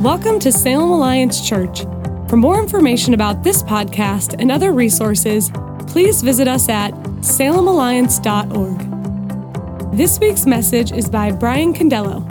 Welcome 0.00 0.40
to 0.40 0.50
Salem 0.50 0.90
Alliance 0.92 1.46
Church. 1.46 1.82
For 2.30 2.38
more 2.38 2.58
information 2.58 3.12
about 3.12 3.44
this 3.44 3.62
podcast 3.62 4.34
and 4.40 4.50
other 4.50 4.72
resources, 4.72 5.50
please 5.88 6.22
visit 6.22 6.48
us 6.48 6.70
at 6.70 6.94
salemalliance.org. 7.20 9.94
This 9.94 10.18
week's 10.18 10.46
message 10.46 10.90
is 10.90 11.10
by 11.10 11.32
Brian 11.32 11.74
Condello. 11.74 12.26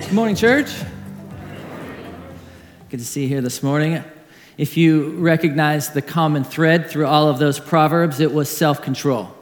Good 0.00 0.12
morning, 0.12 0.34
church. 0.34 0.74
Good 2.88 2.98
to 2.98 3.06
see 3.06 3.22
you 3.22 3.28
here 3.28 3.40
this 3.40 3.62
morning. 3.62 4.02
If 4.58 4.76
you 4.76 5.10
recognize 5.20 5.90
the 5.90 6.02
common 6.02 6.42
thread 6.42 6.90
through 6.90 7.06
all 7.06 7.28
of 7.28 7.38
those 7.38 7.60
proverbs, 7.60 8.18
it 8.18 8.34
was 8.34 8.50
self 8.50 8.82
control. 8.82 9.32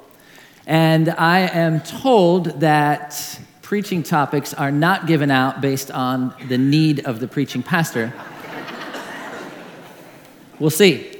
And 0.67 1.09
I 1.09 1.49
am 1.49 1.81
told 1.81 2.61
that 2.61 3.41
preaching 3.75 4.05
topics 4.05 4.55
are 4.55 4.71
not 4.71 5.05
given 5.05 5.33
out 5.33 5.61
based 5.61 5.91
on 5.91 6.33
the 6.47 6.57
need 6.57 7.05
of 7.07 7.19
the 7.19 7.27
preaching 7.27 7.61
pastor. 7.61 8.15
We'll 10.61 10.71
see. 10.71 11.19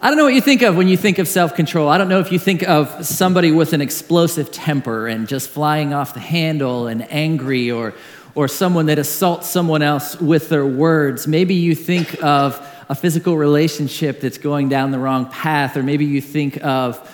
I 0.00 0.08
don't 0.08 0.16
know 0.16 0.24
what 0.24 0.32
you 0.32 0.40
think 0.40 0.62
of 0.62 0.78
when 0.78 0.88
you 0.88 0.96
think 0.96 1.18
of 1.18 1.28
self 1.28 1.54
control. 1.54 1.90
I 1.90 1.98
don't 1.98 2.08
know 2.08 2.20
if 2.20 2.32
you 2.32 2.38
think 2.38 2.66
of 2.66 3.04
somebody 3.04 3.52
with 3.52 3.74
an 3.74 3.82
explosive 3.82 4.50
temper 4.50 5.08
and 5.08 5.28
just 5.28 5.50
flying 5.50 5.92
off 5.92 6.14
the 6.14 6.20
handle 6.20 6.86
and 6.86 7.06
angry, 7.12 7.70
or, 7.70 7.92
or 8.34 8.48
someone 8.48 8.86
that 8.86 8.98
assaults 8.98 9.46
someone 9.46 9.82
else 9.82 10.18
with 10.18 10.48
their 10.48 10.64
words. 10.64 11.26
Maybe 11.26 11.52
you 11.52 11.74
think 11.74 12.16
of 12.24 12.66
a 12.88 12.94
physical 12.94 13.36
relationship 13.36 14.22
that's 14.22 14.38
going 14.38 14.70
down 14.70 14.90
the 14.90 14.98
wrong 14.98 15.26
path, 15.26 15.76
or 15.76 15.82
maybe 15.82 16.06
you 16.06 16.22
think 16.22 16.64
of 16.64 17.06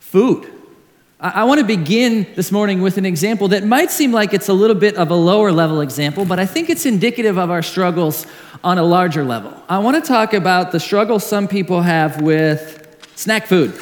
food. 0.00 0.50
I, 1.18 1.44
want 1.44 1.60
to 1.60 1.66
begin 1.66 2.26
this 2.34 2.52
morning 2.52 2.82
with 2.82 2.98
an 2.98 3.06
example 3.06 3.48
that 3.48 3.64
might 3.64 3.90
seem 3.90 4.12
like 4.12 4.34
it's 4.34 4.50
a 4.50 4.52
little 4.52 4.76
bit 4.76 4.96
of 4.96 5.10
a 5.10 5.14
lower 5.14 5.50
level 5.50 5.80
example, 5.80 6.26
but 6.26 6.38
I 6.38 6.44
think 6.44 6.68
it's 6.68 6.84
indicative 6.84 7.38
of 7.38 7.50
our 7.50 7.62
struggles 7.62 8.26
on 8.62 8.76
a 8.76 8.82
larger 8.82 9.24
level. 9.24 9.54
I 9.66 9.78
want 9.78 10.02
to 10.02 10.06
talk 10.06 10.34
about 10.34 10.72
the 10.72 10.80
struggle 10.80 11.18
some 11.18 11.48
people 11.48 11.80
have 11.80 12.20
with 12.20 12.98
snack 13.14 13.46
food. 13.46 13.72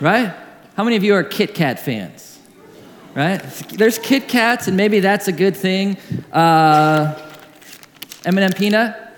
Right? 0.00 0.32
How 0.76 0.84
many 0.84 0.94
of 0.94 1.02
you 1.02 1.14
are 1.14 1.24
Kit 1.24 1.56
Kat 1.56 1.80
fans? 1.80 2.38
Right? 3.16 3.38
There's 3.70 3.98
Kit 3.98 4.28
Kats, 4.28 4.68
and 4.68 4.76
maybe 4.76 5.00
that's 5.00 5.26
a 5.26 5.32
good 5.32 5.56
thing. 5.56 5.96
Uh, 6.32 7.20
M&M 8.24 8.52
peanut? 8.52 9.12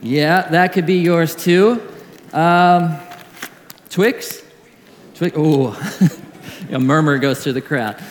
Yeah, 0.00 0.48
that 0.48 0.72
could 0.72 0.86
be 0.86 1.00
yours 1.00 1.36
too. 1.36 1.82
Um, 2.32 2.96
Twix? 3.90 4.43
Oh, 5.36 5.76
a 6.70 6.78
murmur 6.80 7.18
goes 7.18 7.42
through 7.42 7.52
the 7.52 7.60
crowd. 7.60 8.02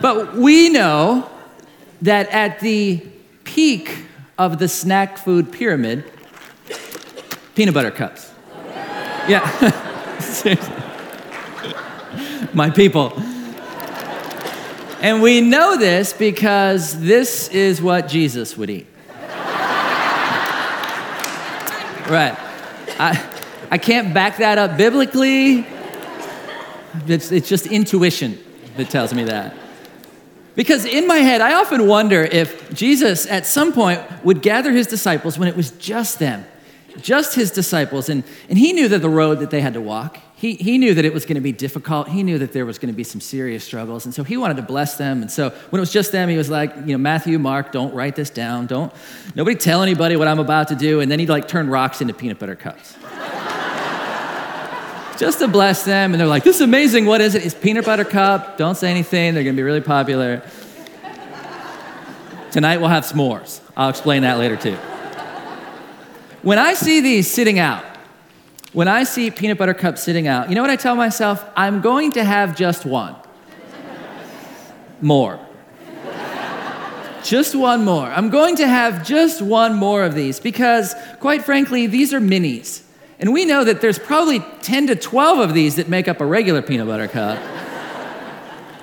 But 0.00 0.34
we 0.34 0.70
know 0.70 1.28
that 2.02 2.28
at 2.30 2.60
the 2.60 3.04
peak 3.44 4.04
of 4.38 4.58
the 4.58 4.68
snack 4.68 5.18
food 5.18 5.52
pyramid, 5.52 6.04
peanut 7.54 7.74
butter 7.74 7.90
cups. 7.90 8.32
Yeah. 9.28 9.44
My 12.54 12.70
people. 12.70 13.12
And 15.00 15.20
we 15.22 15.40
know 15.40 15.76
this 15.76 16.12
because 16.12 16.98
this 17.00 17.48
is 17.48 17.82
what 17.82 18.08
Jesus 18.08 18.56
would 18.56 18.70
eat. 18.70 18.86
right. 22.08 22.36
I, 22.98 23.30
I 23.70 23.78
can't 23.78 24.14
back 24.14 24.38
that 24.38 24.56
up 24.58 24.76
biblically. 24.78 25.66
It's, 27.06 27.32
it's 27.32 27.48
just 27.48 27.66
intuition 27.66 28.38
that 28.76 28.90
tells 28.90 29.12
me 29.12 29.24
that. 29.24 29.54
Because 30.54 30.84
in 30.84 31.06
my 31.06 31.18
head, 31.18 31.40
I 31.40 31.54
often 31.54 31.86
wonder 31.86 32.22
if 32.22 32.74
Jesus 32.74 33.26
at 33.26 33.46
some 33.46 33.72
point 33.72 34.02
would 34.24 34.42
gather 34.42 34.72
his 34.72 34.88
disciples 34.88 35.38
when 35.38 35.46
it 35.46 35.56
was 35.56 35.70
just 35.72 36.18
them, 36.18 36.44
just 37.00 37.36
his 37.36 37.52
disciples. 37.52 38.08
And, 38.08 38.24
and 38.48 38.58
he 38.58 38.72
knew 38.72 38.88
that 38.88 39.00
the 39.00 39.08
road 39.08 39.38
that 39.38 39.50
they 39.50 39.60
had 39.60 39.74
to 39.74 39.80
walk, 39.80 40.18
he, 40.34 40.54
he 40.54 40.76
knew 40.76 40.94
that 40.94 41.04
it 41.04 41.14
was 41.14 41.24
going 41.24 41.36
to 41.36 41.40
be 41.40 41.52
difficult. 41.52 42.08
He 42.08 42.24
knew 42.24 42.38
that 42.38 42.52
there 42.52 42.66
was 42.66 42.78
going 42.78 42.92
to 42.92 42.96
be 42.96 43.04
some 43.04 43.20
serious 43.20 43.62
struggles. 43.62 44.04
And 44.04 44.12
so 44.12 44.24
he 44.24 44.36
wanted 44.36 44.56
to 44.56 44.62
bless 44.62 44.96
them. 44.96 45.22
And 45.22 45.30
so 45.30 45.50
when 45.70 45.78
it 45.78 45.82
was 45.82 45.92
just 45.92 46.10
them, 46.10 46.28
he 46.28 46.36
was 46.36 46.50
like, 46.50 46.74
you 46.74 46.92
know, 46.92 46.98
Matthew, 46.98 47.38
Mark, 47.38 47.70
don't 47.70 47.94
write 47.94 48.16
this 48.16 48.30
down. 48.30 48.66
Don't, 48.66 48.92
nobody 49.36 49.56
tell 49.56 49.82
anybody 49.82 50.16
what 50.16 50.26
I'm 50.26 50.40
about 50.40 50.68
to 50.68 50.74
do. 50.74 50.98
And 51.00 51.10
then 51.10 51.20
he'd 51.20 51.28
like 51.28 51.46
turn 51.46 51.68
rocks 51.68 52.00
into 52.00 52.14
peanut 52.14 52.40
butter 52.40 52.56
cups 52.56 52.96
just 55.18 55.40
to 55.40 55.48
bless 55.48 55.84
them. 55.84 56.12
And 56.12 56.20
they're 56.20 56.28
like, 56.28 56.44
this 56.44 56.56
is 56.56 56.62
amazing. 56.62 57.04
What 57.04 57.20
is 57.20 57.34
it? 57.34 57.44
It's 57.44 57.54
peanut 57.54 57.84
butter 57.84 58.04
cup. 58.04 58.56
Don't 58.56 58.76
say 58.76 58.90
anything. 58.90 59.34
They're 59.34 59.42
going 59.42 59.56
to 59.56 59.60
be 59.60 59.64
really 59.64 59.80
popular. 59.80 60.42
Tonight 62.52 62.78
we'll 62.78 62.88
have 62.88 63.04
s'mores. 63.04 63.60
I'll 63.76 63.90
explain 63.90 64.22
that 64.22 64.38
later 64.38 64.56
too. 64.56 64.76
When 66.42 66.58
I 66.58 66.74
see 66.74 67.00
these 67.00 67.30
sitting 67.30 67.58
out, 67.58 67.84
when 68.72 68.86
I 68.86 69.02
see 69.04 69.30
peanut 69.30 69.58
butter 69.58 69.74
cups 69.74 70.02
sitting 70.02 70.28
out, 70.28 70.48
you 70.48 70.54
know 70.54 70.60
what 70.62 70.70
I 70.70 70.76
tell 70.76 70.94
myself? 70.94 71.44
I'm 71.56 71.80
going 71.80 72.12
to 72.12 72.24
have 72.24 72.56
just 72.56 72.86
one. 72.86 73.16
More. 75.00 75.40
Just 77.24 77.54
one 77.54 77.84
more. 77.84 78.06
I'm 78.06 78.30
going 78.30 78.56
to 78.56 78.68
have 78.68 79.04
just 79.04 79.42
one 79.42 79.74
more 79.74 80.04
of 80.04 80.14
these 80.14 80.38
because, 80.38 80.94
quite 81.18 81.44
frankly, 81.44 81.86
these 81.86 82.14
are 82.14 82.20
minis. 82.20 82.82
And 83.20 83.32
we 83.32 83.44
know 83.44 83.64
that 83.64 83.80
there's 83.80 83.98
probably 83.98 84.40
10 84.62 84.88
to 84.88 84.94
12 84.94 85.38
of 85.40 85.54
these 85.54 85.76
that 85.76 85.88
make 85.88 86.06
up 86.06 86.20
a 86.20 86.26
regular 86.26 86.62
peanut 86.62 86.86
butter 86.86 87.08
cup. 87.08 87.38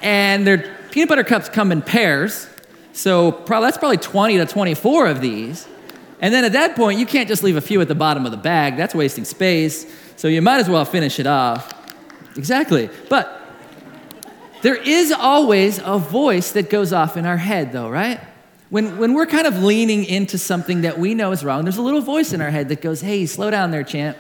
and 0.01 0.45
their 0.45 0.75
peanut 0.91 1.09
butter 1.09 1.23
cups 1.23 1.47
come 1.47 1.71
in 1.71 1.81
pairs. 1.81 2.47
So 2.91 3.31
probably, 3.31 3.67
that's 3.67 3.77
probably 3.77 3.97
20 3.97 4.37
to 4.37 4.45
24 4.45 5.07
of 5.07 5.21
these. 5.21 5.67
And 6.19 6.33
then 6.33 6.43
at 6.43 6.53
that 6.53 6.75
point, 6.75 6.99
you 6.99 7.05
can't 7.05 7.29
just 7.29 7.43
leave 7.43 7.55
a 7.55 7.61
few 7.61 7.79
at 7.81 7.87
the 7.87 7.95
bottom 7.95 8.25
of 8.25 8.31
the 8.31 8.37
bag. 8.37 8.77
That's 8.77 8.95
wasting 8.95 9.25
space. 9.25 9.85
So 10.17 10.27
you 10.27 10.41
might 10.41 10.59
as 10.59 10.69
well 10.69 10.83
finish 10.85 11.19
it 11.19 11.27
off. 11.27 11.73
Exactly. 12.37 12.89
But 13.09 13.41
there 14.63 14.75
is 14.75 15.11
always 15.13 15.79
a 15.79 15.97
voice 15.97 16.51
that 16.53 16.69
goes 16.69 16.91
off 16.91 17.15
in 17.15 17.25
our 17.25 17.37
head, 17.37 17.71
though, 17.71 17.89
right? 17.89 18.19
When, 18.69 18.97
when 18.97 19.13
we're 19.13 19.27
kind 19.27 19.47
of 19.47 19.63
leaning 19.63 20.03
into 20.05 20.37
something 20.37 20.81
that 20.81 20.97
we 20.97 21.13
know 21.13 21.31
is 21.31 21.43
wrong, 21.45 21.63
there's 21.63 21.77
a 21.77 21.81
little 21.81 22.01
voice 22.01 22.33
in 22.33 22.41
our 22.41 22.49
head 22.49 22.69
that 22.69 22.81
goes, 22.81 22.99
hey, 22.99 23.25
slow 23.25 23.49
down 23.51 23.71
there, 23.71 23.83
champ 23.83 24.17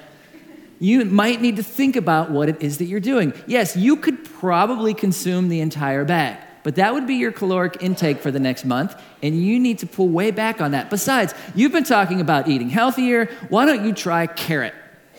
you 0.85 1.03
might 1.03 1.41
need 1.41 1.55
to 1.55 1.63
think 1.63 1.95
about 1.95 2.29
what 2.29 2.47
it 2.47 2.61
is 2.61 2.77
that 2.77 2.85
you're 2.85 2.99
doing. 2.99 3.33
Yes, 3.47 3.75
you 3.75 3.95
could 3.95 4.23
probably 4.23 4.93
consume 4.93 5.49
the 5.49 5.59
entire 5.59 6.05
bag, 6.05 6.37
but 6.61 6.75
that 6.75 6.93
would 6.93 7.07
be 7.07 7.15
your 7.15 7.31
caloric 7.31 7.77
intake 7.81 8.19
for 8.19 8.29
the 8.29 8.39
next 8.39 8.65
month, 8.65 8.95
and 9.23 9.35
you 9.35 9.59
need 9.59 9.79
to 9.79 9.87
pull 9.87 10.09
way 10.09 10.29
back 10.29 10.61
on 10.61 10.69
that. 10.71 10.91
Besides, 10.91 11.33
you've 11.55 11.71
been 11.71 11.85
talking 11.85 12.21
about 12.21 12.47
eating 12.47 12.69
healthier. 12.69 13.25
Why 13.49 13.65
don't 13.65 13.83
you 13.83 13.93
try 13.93 14.27
carrot? 14.27 14.75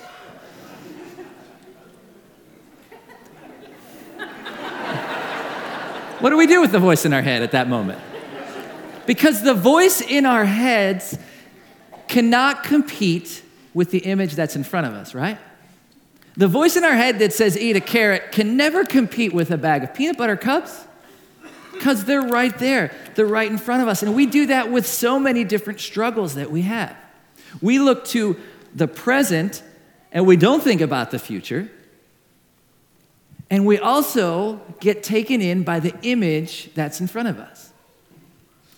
what 6.21 6.31
do 6.31 6.37
we 6.37 6.47
do 6.47 6.61
with 6.61 6.71
the 6.71 6.79
voice 6.79 7.05
in 7.05 7.13
our 7.13 7.23
head 7.23 7.43
at 7.43 7.51
that 7.51 7.69
moment? 7.69 7.99
Because 9.05 9.43
the 9.43 9.55
voice 9.55 10.01
in 10.01 10.27
our 10.27 10.45
heads 10.45 11.19
cannot 12.07 12.63
compete 12.63 13.43
with 13.75 13.91
the 13.91 13.99
image 13.99 14.37
that's 14.37 14.55
in 14.55 14.63
front 14.63 14.87
of 14.87 14.95
us, 14.95 15.13
right? 15.13 15.39
The 16.37 16.49
voice 16.49 16.77
in 16.77 16.85
our 16.85 16.95
head 16.95 17.19
that 17.21 17.33
says 17.33 17.57
eat 17.57 17.77
a 17.77 17.81
carrot 17.81 18.31
can 18.33 18.57
never 18.57 18.85
compete 18.85 19.33
with 19.33 19.51
a 19.51 19.57
bag 19.57 19.85
of 19.85 19.95
peanut 19.95 20.19
butter 20.19 20.37
cups 20.37 20.85
because 21.73 22.05
they're 22.05 22.23
right 22.23 22.57
there. 22.59 22.95
They're 23.15 23.27
right 23.27 23.51
in 23.51 23.59
front 23.59 23.83
of 23.83 23.89
us. 23.89 24.03
And 24.03 24.15
we 24.15 24.27
do 24.27 24.47
that 24.47 24.71
with 24.71 24.87
so 24.87 25.19
many 25.19 25.45
different 25.45 25.81
struggles 25.81 26.35
that 26.35 26.51
we 26.51 26.63
have. 26.63 26.97
We 27.63 27.79
look 27.79 28.05
to 28.07 28.37
the 28.75 28.87
present 28.89 29.63
and 30.13 30.27
we 30.27 30.37
don't 30.37 30.63
think 30.63 30.81
about 30.81 31.11
the 31.11 31.19
future. 31.19 31.71
And 33.49 33.65
we 33.65 33.79
also 33.79 34.61
get 34.81 35.03
taken 35.03 35.41
in 35.41 35.63
by 35.63 35.81
the 35.81 35.95
image 36.03 36.71
that's 36.75 37.01
in 37.01 37.07
front 37.07 37.29
of 37.29 37.39
us. 37.39 37.73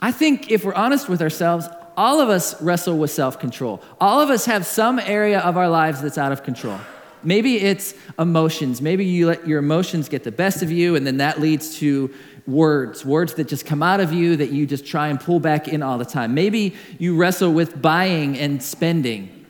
I 0.00 0.12
think 0.12 0.50
if 0.50 0.64
we're 0.64 0.74
honest 0.74 1.08
with 1.08 1.22
ourselves, 1.22 1.66
all 1.96 2.20
of 2.20 2.28
us 2.28 2.60
wrestle 2.62 2.96
with 2.96 3.10
self 3.10 3.40
control. 3.40 3.82
All 4.00 4.20
of 4.20 4.30
us 4.30 4.44
have 4.44 4.64
some 4.64 5.00
area 5.00 5.40
of 5.40 5.56
our 5.56 5.68
lives 5.68 6.00
that's 6.00 6.18
out 6.18 6.30
of 6.30 6.44
control. 6.44 6.78
Maybe 7.22 7.60
it's 7.60 7.94
emotions. 8.18 8.80
Maybe 8.80 9.04
you 9.04 9.26
let 9.26 9.46
your 9.46 9.58
emotions 9.58 10.08
get 10.08 10.24
the 10.24 10.32
best 10.32 10.62
of 10.62 10.70
you, 10.70 10.96
and 10.96 11.06
then 11.06 11.18
that 11.18 11.40
leads 11.40 11.76
to 11.78 12.12
words, 12.46 13.04
words 13.04 13.34
that 13.34 13.46
just 13.46 13.66
come 13.66 13.82
out 13.82 14.00
of 14.00 14.12
you 14.12 14.36
that 14.36 14.50
you 14.50 14.66
just 14.66 14.86
try 14.86 15.08
and 15.08 15.20
pull 15.20 15.38
back 15.38 15.68
in 15.68 15.82
all 15.82 15.98
the 15.98 16.04
time. 16.04 16.34
Maybe 16.34 16.74
you 16.98 17.14
wrestle 17.16 17.52
with 17.52 17.80
buying 17.80 18.38
and 18.38 18.62
spending. 18.62 19.46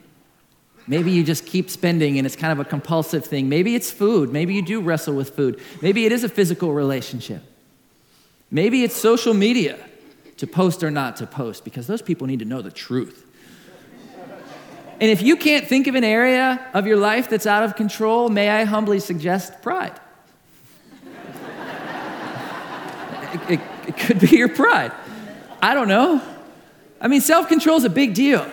Maybe 0.88 1.12
you 1.12 1.22
just 1.22 1.46
keep 1.46 1.70
spending 1.70 2.18
and 2.18 2.26
it's 2.26 2.34
kind 2.34 2.52
of 2.52 2.58
a 2.58 2.68
compulsive 2.68 3.24
thing. 3.24 3.48
Maybe 3.48 3.74
it's 3.74 3.90
food. 3.90 4.32
Maybe 4.32 4.54
you 4.54 4.62
do 4.62 4.80
wrestle 4.80 5.14
with 5.14 5.36
food. 5.36 5.60
Maybe 5.80 6.06
it 6.06 6.12
is 6.12 6.24
a 6.24 6.28
physical 6.28 6.72
relationship. 6.72 7.42
Maybe 8.50 8.82
it's 8.82 8.96
social 8.96 9.34
media 9.34 9.78
to 10.38 10.46
post 10.46 10.82
or 10.82 10.90
not 10.90 11.16
to 11.16 11.26
post 11.26 11.64
because 11.64 11.86
those 11.86 12.00
people 12.00 12.26
need 12.26 12.38
to 12.38 12.46
know 12.46 12.62
the 12.62 12.70
truth. 12.70 13.27
And 15.00 15.10
if 15.10 15.22
you 15.22 15.36
can't 15.36 15.66
think 15.66 15.86
of 15.86 15.94
an 15.94 16.04
area 16.04 16.66
of 16.74 16.86
your 16.86 16.96
life 16.96 17.30
that's 17.30 17.46
out 17.46 17.62
of 17.62 17.76
control, 17.76 18.28
may 18.28 18.48
I 18.48 18.64
humbly 18.64 18.98
suggest 18.98 19.62
pride. 19.62 19.98
it, 23.32 23.50
it, 23.50 23.60
it 23.86 23.96
could 23.96 24.18
be 24.18 24.36
your 24.36 24.48
pride. 24.48 24.92
I 25.62 25.74
don't 25.74 25.88
know. 25.88 26.20
I 27.00 27.06
mean, 27.06 27.20
self 27.20 27.48
control 27.48 27.76
is 27.76 27.84
a 27.84 27.90
big 27.90 28.14
deal. 28.14 28.50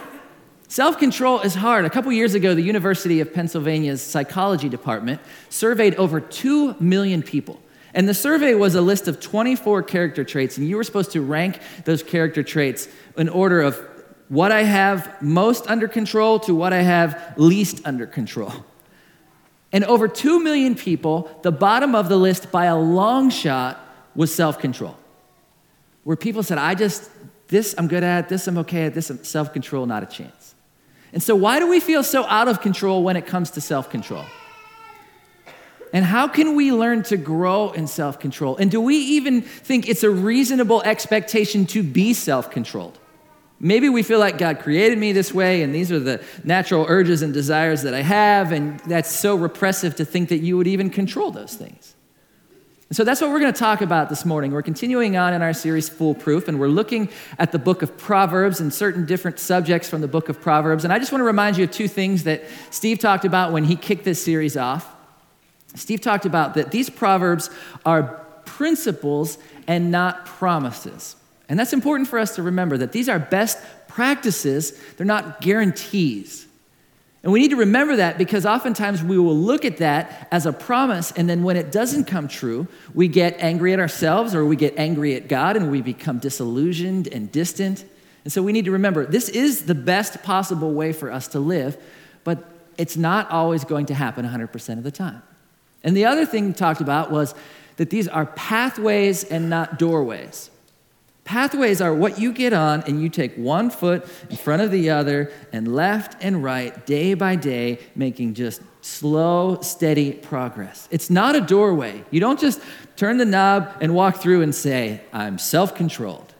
Self 0.67 0.99
control 0.99 1.41
is 1.41 1.55
hard. 1.55 1.85
A 1.85 1.89
couple 1.89 2.11
years 2.11 2.35
ago, 2.35 2.53
the 2.53 2.61
University 2.61 3.19
of 3.21 3.33
Pennsylvania's 3.33 4.01
psychology 4.01 4.69
department 4.69 5.21
surveyed 5.49 5.95
over 5.95 6.19
2 6.19 6.75
million 6.79 7.23
people. 7.23 7.59
And 7.93 8.09
the 8.09 8.13
survey 8.13 8.55
was 8.55 8.75
a 8.75 8.81
list 8.81 9.07
of 9.07 9.19
24 9.19 9.83
character 9.83 10.23
traits, 10.23 10.57
and 10.57 10.67
you 10.67 10.75
were 10.75 10.83
supposed 10.83 11.11
to 11.11 11.21
rank 11.21 11.59
those 11.85 12.03
character 12.03 12.43
traits 12.43 12.89
in 13.17 13.29
order 13.29 13.61
of 13.61 13.79
what 14.27 14.51
I 14.51 14.63
have 14.63 15.21
most 15.21 15.67
under 15.67 15.87
control 15.87 16.39
to 16.41 16.55
what 16.55 16.73
I 16.73 16.81
have 16.81 17.33
least 17.37 17.81
under 17.85 18.07
control. 18.07 18.53
And 19.71 19.83
over 19.83 20.07
2 20.07 20.39
million 20.39 20.75
people, 20.75 21.29
the 21.43 21.51
bottom 21.51 21.95
of 21.95 22.09
the 22.09 22.17
list 22.17 22.51
by 22.51 22.65
a 22.65 22.77
long 22.77 23.29
shot 23.29 23.79
was 24.15 24.33
self 24.33 24.59
control. 24.59 24.97
Where 26.03 26.15
people 26.15 26.43
said, 26.43 26.57
I 26.57 26.75
just, 26.75 27.09
this 27.47 27.75
I'm 27.77 27.87
good 27.87 28.03
at, 28.03 28.29
this 28.29 28.47
I'm 28.47 28.57
okay 28.59 28.85
at, 28.85 28.93
this 28.93 29.11
self 29.23 29.53
control, 29.53 29.85
not 29.85 30.03
a 30.03 30.05
chance. 30.05 30.55
And 31.13 31.21
so, 31.21 31.35
why 31.35 31.59
do 31.59 31.69
we 31.69 31.79
feel 31.79 32.03
so 32.03 32.25
out 32.25 32.47
of 32.47 32.61
control 32.61 33.03
when 33.03 33.15
it 33.15 33.25
comes 33.25 33.51
to 33.51 33.61
self 33.61 33.89
control? 33.89 34.23
And 35.93 36.03
how 36.03 36.27
can 36.27 36.55
we 36.55 36.71
learn 36.71 37.03
to 37.03 37.17
grow 37.17 37.71
in 37.71 37.87
self 37.87 38.19
control? 38.19 38.57
And 38.57 38.69
do 38.71 38.81
we 38.81 38.95
even 38.95 39.41
think 39.41 39.87
it's 39.87 40.03
a 40.03 40.09
reasonable 40.09 40.81
expectation 40.83 41.65
to 41.67 41.83
be 41.83 42.13
self 42.13 42.49
controlled? 42.49 42.99
Maybe 43.65 43.89
we 43.89 44.03
feel 44.03 44.19
like 44.19 44.37
God 44.37 44.59
created 44.59 44.99
me 44.99 45.11
this 45.11 45.33
way, 45.33 45.63
and 45.63 45.73
these 45.73 45.91
are 45.91 45.99
the 45.99 46.23
natural 46.43 46.85
urges 46.87 47.23
and 47.23 47.33
desires 47.33 47.81
that 47.81 47.95
I 47.95 48.03
have, 48.03 48.51
and 48.51 48.79
that's 48.81 49.11
so 49.11 49.35
repressive 49.35 49.95
to 49.95 50.05
think 50.05 50.29
that 50.29 50.37
you 50.37 50.55
would 50.55 50.67
even 50.67 50.91
control 50.91 51.31
those 51.31 51.55
things. 51.55 51.95
And 52.89 52.95
so 52.95 53.03
that's 53.03 53.21
what 53.21 53.31
we're 53.31 53.39
going 53.39 53.51
to 53.51 53.59
talk 53.59 53.81
about 53.81 54.09
this 54.09 54.23
morning. 54.23 54.51
We're 54.51 54.61
continuing 54.61 55.17
on 55.17 55.33
in 55.33 55.41
our 55.41 55.51
series, 55.51 55.89
Foolproof, 55.89 56.47
and 56.47 56.59
we're 56.59 56.67
looking 56.67 57.09
at 57.39 57.51
the 57.51 57.57
book 57.57 57.81
of 57.81 57.97
Proverbs 57.97 58.59
and 58.59 58.71
certain 58.71 59.03
different 59.07 59.39
subjects 59.39 59.89
from 59.89 60.01
the 60.01 60.07
book 60.07 60.29
of 60.29 60.39
Proverbs. 60.39 60.83
And 60.83 60.93
I 60.93 60.99
just 60.99 61.11
want 61.11 61.21
to 61.21 61.25
remind 61.25 61.57
you 61.57 61.63
of 61.63 61.71
two 61.71 61.87
things 61.87 62.25
that 62.25 62.43
Steve 62.69 62.99
talked 62.99 63.25
about 63.25 63.51
when 63.51 63.63
he 63.63 63.75
kicked 63.75 64.05
this 64.05 64.23
series 64.23 64.55
off. 64.55 64.95
Steve 65.73 66.01
talked 66.01 66.27
about 66.27 66.53
that 66.53 66.69
these 66.69 66.91
Proverbs 66.91 67.49
are 67.83 68.23
principles 68.45 69.39
and 69.65 69.89
not 69.89 70.27
promises. 70.27 71.15
And 71.47 71.59
that's 71.59 71.73
important 71.73 72.09
for 72.09 72.19
us 72.19 72.35
to 72.35 72.43
remember 72.43 72.77
that 72.77 72.91
these 72.91 73.07
are 73.07 73.19
best 73.19 73.59
practices, 73.87 74.79
they're 74.97 75.05
not 75.05 75.41
guarantees. 75.41 76.45
And 77.23 77.31
we 77.31 77.39
need 77.39 77.49
to 77.49 77.55
remember 77.55 77.95
that 77.95 78.19
because 78.19 78.45
oftentimes 78.45 79.03
we 79.03 79.17
will 79.17 79.35
look 79.35 79.65
at 79.65 79.77
that 79.77 80.27
as 80.31 80.45
a 80.45 80.53
promise, 80.53 81.11
and 81.11 81.27
then 81.27 81.41
when 81.41 81.57
it 81.57 81.71
doesn't 81.71 82.05
come 82.05 82.27
true, 82.27 82.67
we 82.93 83.07
get 83.07 83.35
angry 83.39 83.73
at 83.73 83.79
ourselves 83.79 84.35
or 84.35 84.45
we 84.45 84.55
get 84.55 84.77
angry 84.77 85.15
at 85.15 85.27
God 85.27 85.57
and 85.57 85.71
we 85.71 85.81
become 85.81 86.19
disillusioned 86.19 87.07
and 87.07 87.31
distant. 87.31 87.83
And 88.25 88.31
so 88.31 88.43
we 88.43 88.51
need 88.51 88.65
to 88.65 88.71
remember 88.71 89.07
this 89.07 89.29
is 89.29 89.65
the 89.65 89.73
best 89.73 90.21
possible 90.21 90.73
way 90.73 90.93
for 90.93 91.11
us 91.11 91.27
to 91.29 91.39
live, 91.39 91.77
but 92.23 92.43
it's 92.77 92.95
not 92.95 93.31
always 93.31 93.63
going 93.63 93.87
to 93.87 93.95
happen 93.95 94.23
100% 94.23 94.77
of 94.77 94.83
the 94.83 94.91
time. 94.91 95.23
And 95.83 95.97
the 95.97 96.05
other 96.05 96.27
thing 96.27 96.47
we 96.47 96.53
talked 96.53 96.81
about 96.81 97.09
was 97.09 97.33
that 97.77 97.89
these 97.89 98.07
are 98.07 98.25
pathways 98.25 99.23
and 99.23 99.49
not 99.49 99.79
doorways. 99.79 100.51
Pathways 101.25 101.81
are 101.81 101.93
what 101.93 102.19
you 102.19 102.31
get 102.31 102.53
on 102.53 102.83
and 102.83 103.01
you 103.01 103.09
take 103.09 103.35
one 103.35 103.71
foot 103.71 104.07
in 104.29 104.37
front 104.37 104.61
of 104.61 104.69
the 104.69 104.91
other 104.91 105.31
and 105.51 105.75
left 105.75 106.23
and 106.23 106.43
right, 106.43 106.85
day 106.85 107.15
by 107.15 107.35
day, 107.35 107.79
making 107.95 108.35
just 108.35 108.61
slow, 108.81 109.59
steady 109.61 110.13
progress. 110.13 110.87
It's 110.91 111.09
not 111.09 111.35
a 111.35 111.41
doorway. 111.41 112.03
You 112.11 112.19
don't 112.19 112.39
just 112.39 112.61
turn 112.95 113.17
the 113.17 113.25
knob 113.25 113.75
and 113.81 113.95
walk 113.95 114.17
through 114.17 114.43
and 114.43 114.53
say, 114.53 115.01
I'm 115.11 115.39
self 115.39 115.73
controlled. 115.73 116.31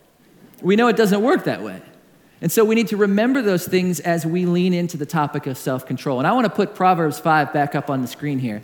We 0.61 0.75
know 0.75 0.87
it 0.87 0.95
doesn't 0.97 1.23
work 1.23 1.45
that 1.45 1.63
way. 1.63 1.81
And 2.39 2.51
so 2.51 2.63
we 2.63 2.75
need 2.75 2.89
to 2.89 2.97
remember 2.97 3.41
those 3.41 3.67
things 3.67 3.99
as 3.99 4.23
we 4.23 4.45
lean 4.45 4.71
into 4.71 4.97
the 4.97 5.05
topic 5.07 5.47
of 5.47 5.57
self 5.57 5.87
control. 5.87 6.19
And 6.19 6.27
I 6.27 6.33
want 6.33 6.45
to 6.45 6.53
put 6.53 6.75
Proverbs 6.75 7.17
5 7.17 7.51
back 7.51 7.73
up 7.73 7.89
on 7.89 8.03
the 8.03 8.07
screen 8.07 8.37
here. 8.37 8.61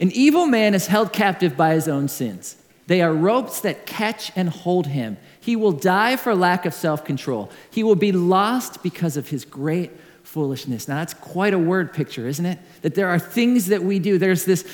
An 0.00 0.10
evil 0.10 0.46
man 0.46 0.74
is 0.74 0.88
held 0.88 1.12
captive 1.12 1.56
by 1.56 1.74
his 1.74 1.86
own 1.86 2.08
sins. 2.08 2.56
They 2.86 3.02
are 3.02 3.12
ropes 3.12 3.60
that 3.60 3.86
catch 3.86 4.30
and 4.36 4.48
hold 4.48 4.86
him. 4.86 5.16
He 5.40 5.56
will 5.56 5.72
die 5.72 6.16
for 6.16 6.34
lack 6.34 6.66
of 6.66 6.74
self 6.74 7.04
control. 7.04 7.50
He 7.70 7.82
will 7.82 7.96
be 7.96 8.12
lost 8.12 8.82
because 8.82 9.16
of 9.16 9.28
his 9.28 9.44
great 9.44 9.90
foolishness. 10.22 10.88
Now, 10.88 10.96
that's 10.96 11.14
quite 11.14 11.54
a 11.54 11.58
word 11.58 11.92
picture, 11.92 12.26
isn't 12.26 12.46
it? 12.46 12.58
That 12.82 12.94
there 12.94 13.08
are 13.08 13.18
things 13.18 13.66
that 13.66 13.82
we 13.82 13.98
do. 13.98 14.18
There's 14.18 14.44
this 14.44 14.66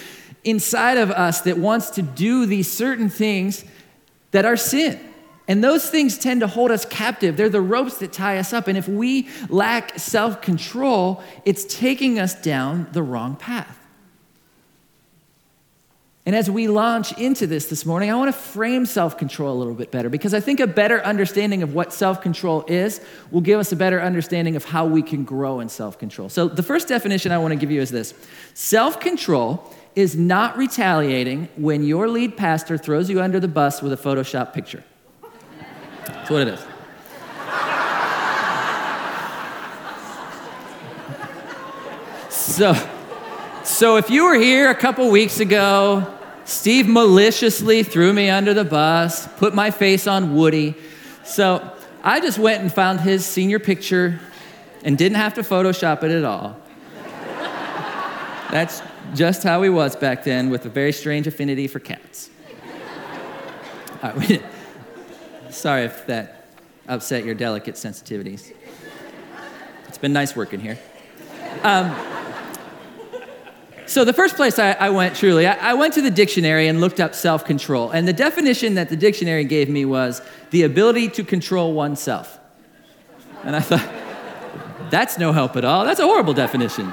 inside 0.45 0.99
of 0.99 1.11
us 1.11 1.43
that 1.43 1.57
wants 1.59 1.91
to 1.91 2.03
do 2.03 2.47
these 2.47 2.71
certain 2.71 3.09
things 3.09 3.65
that 4.33 4.45
are 4.45 4.57
sin. 4.57 4.99
And 5.49 5.63
those 5.63 5.89
things 5.91 6.19
tend 6.19 6.41
to 6.41 6.47
hold 6.47 6.71
us 6.71 6.85
captive. 6.85 7.37
They're 7.37 7.49
the 7.49 7.61
ropes 7.61 7.99
that 7.99 8.13
tie 8.13 8.39
us 8.39 8.53
up. 8.53 8.69
And 8.69 8.79
if 8.79 8.89
we 8.89 9.29
lack 9.49 9.99
self 9.99 10.41
control, 10.41 11.23
it's 11.45 11.65
taking 11.65 12.19
us 12.19 12.35
down 12.35 12.89
the 12.93 13.03
wrong 13.03 13.37
path. 13.37 13.79
And 16.25 16.37
as 16.37 16.49
we 16.49 16.69
launch 16.69 17.19
into 17.19 17.49
this 17.49 17.67
this 17.67 17.85
morning, 17.85 18.09
I 18.09 18.15
want 18.15 18.33
to 18.33 18.41
frame 18.41 18.87
self 18.87 19.19
control 19.19 19.57
a 19.57 19.59
little 19.59 19.75
bit 19.75 19.91
better 19.91 20.09
because 20.09 20.35
I 20.35 20.39
think 20.39 20.61
a 20.61 20.69
better 20.69 21.05
understanding 21.05 21.65
of 21.65 21.75
what 21.75 21.93
self 21.93 22.21
control 22.23 22.65
is 22.69 23.01
will 23.33 23.41
give 23.41 23.59
us 23.59 23.73
a 23.73 23.77
better 23.77 24.01
understanding 24.01 24.55
of 24.55 24.65
how 24.65 24.87
we 24.87 25.03
can 25.03 25.25
grow 25.25 25.59
in 25.59 25.69
self 25.69 25.99
control. 25.99 26.29
So, 26.29 26.47
the 26.47 26.63
first 26.63 26.87
definition 26.87 27.33
I 27.33 27.39
want 27.39 27.53
to 27.53 27.57
give 27.57 27.73
you 27.73 27.81
is 27.81 27.91
this 27.91 28.15
self 28.55 29.01
control 29.01 29.69
is 29.97 30.15
not 30.15 30.57
retaliating 30.57 31.49
when 31.57 31.83
your 31.83 32.09
lead 32.09 32.37
pastor 32.37 32.79
throws 32.79 33.11
you 33.11 33.21
under 33.21 33.41
the 33.41 33.49
bus 33.49 33.83
with 33.83 33.93
a 33.93 33.97
Photoshop 33.97 34.53
picture. 34.53 34.85
That's 36.07 36.31
what 36.31 36.43
it 36.43 36.49
is. 36.49 36.65
So, 42.31 42.75
so 43.73 43.97
if 43.97 44.11
you 44.11 44.25
were 44.25 44.35
here 44.35 44.71
a 44.71 44.75
couple 44.75 45.11
weeks 45.11 45.41
ago, 45.41 46.07
Steve 46.45 46.87
maliciously 46.87 47.83
threw 47.83 48.13
me 48.13 48.29
under 48.29 48.53
the 48.53 48.65
bus, 48.65 49.27
put 49.39 49.55
my 49.55 49.71
face 49.71 50.07
on 50.07 50.35
Woody. 50.35 50.75
So 51.25 51.73
I 52.05 52.21
just 52.21 52.39
went 52.39 52.61
and 52.61 52.71
found 52.71 53.01
his 53.01 53.25
senior 53.25 53.59
picture 53.59 54.21
and 54.85 54.99
didn't 54.99 55.17
have 55.17 55.33
to 55.35 55.41
Photoshop 55.41 56.03
it 56.03 56.11
at 56.11 56.23
all. 56.23 56.61
That's 58.51 58.83
just 59.15 59.43
how 59.43 59.63
he 59.63 59.71
was 59.71 59.97
back 59.97 60.23
then 60.23 60.51
with 60.51 60.67
a 60.67 60.69
very 60.69 60.93
strange 60.93 61.27
affinity 61.27 61.67
for 61.67 61.79
cats. 61.81 62.29
sorry 65.49 65.85
if 65.85 66.07
that 66.07 66.47
upset 66.89 67.25
your 67.25 67.35
delicate 67.35 67.77
sensitivities. 67.77 68.53
It's 69.89 69.99
been 69.99 70.13
nice 70.13 70.37
working 70.37 70.61
here. 70.61 70.79
Um, 71.63 71.95
so, 73.93 74.07
the 74.07 74.15
first 74.15 74.37
place 74.37 74.59
I, 74.59 74.73
I 74.73 74.89
went 74.89 75.15
truly, 75.17 75.47
I, 75.47 75.73
I 75.73 75.75
went 75.75 75.93
to 75.95 76.03
the 76.03 76.11
dictionary 76.11 76.67
and 76.67 76.81
looked 76.81 76.99
up 76.99 77.15
self 77.15 77.45
control. 77.45 77.91
And 77.91 78.09
the 78.09 78.15
definition 78.15 78.75
that 78.77 78.89
the 78.89 78.97
dictionary 78.97 79.45
gave 79.45 79.69
me 79.69 79.85
was 79.85 80.23
the 80.51 80.63
ability 80.63 81.11
to 81.11 81.25
control 81.25 81.75
oneself. 81.75 82.41
And 83.45 83.55
I 83.55 83.61
thought, 83.61 83.87
that's 84.91 85.19
no 85.19 85.33
help 85.33 85.57
at 85.57 85.65
all. 85.67 85.85
That's 85.85 86.01
a 86.01 86.05
horrible 86.05 86.33
definition. 86.33 86.91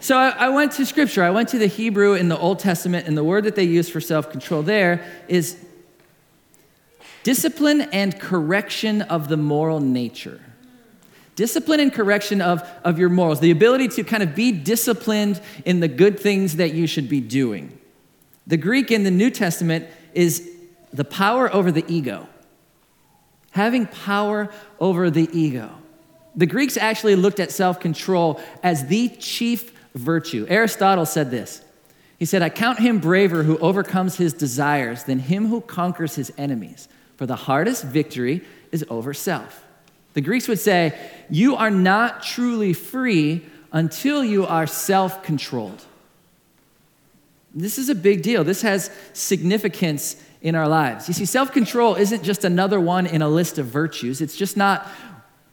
So 0.00 0.16
I, 0.16 0.30
I, 0.30 0.48
went 0.48 0.72
to 0.72 0.84
scripture. 0.84 1.22
I 1.22 1.30
went 1.30 1.48
to 1.50 1.58
the 1.58 1.68
Hebrew 1.68 2.14
in 2.14 2.28
the 2.28 2.36
Old 2.36 2.58
Testament, 2.58 3.06
and 3.06 3.16
the 3.16 3.22
word 3.22 3.44
that 3.44 3.54
they 3.54 3.62
use 3.62 3.88
for 3.88 4.00
self 4.00 4.28
control 4.28 4.62
there 4.62 5.06
is 5.28 5.64
discipline 7.22 7.82
and 7.92 8.18
correction 8.18 9.02
of 9.02 9.28
the 9.28 9.36
moral 9.36 9.78
nature. 9.78 10.40
Discipline 11.34 11.80
and 11.80 11.92
correction 11.92 12.40
of, 12.40 12.62
of 12.84 12.98
your 12.98 13.08
morals, 13.08 13.40
the 13.40 13.50
ability 13.50 13.88
to 13.88 14.04
kind 14.04 14.22
of 14.22 14.34
be 14.34 14.52
disciplined 14.52 15.40
in 15.64 15.80
the 15.80 15.88
good 15.88 16.20
things 16.20 16.56
that 16.56 16.74
you 16.74 16.86
should 16.86 17.08
be 17.08 17.20
doing. 17.20 17.78
The 18.46 18.56
Greek 18.56 18.90
in 18.90 19.04
the 19.04 19.10
New 19.10 19.30
Testament 19.30 19.86
is 20.12 20.50
the 20.92 21.04
power 21.04 21.52
over 21.52 21.72
the 21.72 21.84
ego. 21.88 22.28
Having 23.52 23.86
power 23.86 24.50
over 24.78 25.10
the 25.10 25.28
ego. 25.32 25.70
The 26.34 26.46
Greeks 26.46 26.76
actually 26.76 27.16
looked 27.16 27.40
at 27.40 27.50
self 27.50 27.80
control 27.80 28.40
as 28.62 28.86
the 28.86 29.08
chief 29.08 29.72
virtue. 29.94 30.46
Aristotle 30.48 31.06
said 31.06 31.30
this. 31.30 31.62
He 32.18 32.24
said, 32.24 32.42
I 32.42 32.50
count 32.50 32.78
him 32.78 32.98
braver 32.98 33.42
who 33.42 33.58
overcomes 33.58 34.16
his 34.16 34.32
desires 34.32 35.04
than 35.04 35.18
him 35.18 35.48
who 35.48 35.60
conquers 35.60 36.14
his 36.14 36.32
enemies, 36.38 36.88
for 37.16 37.26
the 37.26 37.36
hardest 37.36 37.84
victory 37.84 38.44
is 38.70 38.84
over 38.88 39.12
self. 39.12 39.61
The 40.14 40.20
Greeks 40.20 40.48
would 40.48 40.58
say, 40.58 40.98
You 41.30 41.56
are 41.56 41.70
not 41.70 42.22
truly 42.22 42.72
free 42.72 43.44
until 43.72 44.24
you 44.24 44.46
are 44.46 44.66
self 44.66 45.22
controlled. 45.22 45.84
This 47.54 47.78
is 47.78 47.88
a 47.88 47.94
big 47.94 48.22
deal. 48.22 48.44
This 48.44 48.62
has 48.62 48.90
significance 49.12 50.16
in 50.40 50.54
our 50.54 50.68
lives. 50.68 51.08
You 51.08 51.14
see, 51.14 51.24
self 51.24 51.52
control 51.52 51.94
isn't 51.94 52.22
just 52.22 52.44
another 52.44 52.80
one 52.80 53.06
in 53.06 53.22
a 53.22 53.28
list 53.28 53.58
of 53.58 53.66
virtues, 53.66 54.20
it's 54.20 54.36
just 54.36 54.56
not 54.56 54.86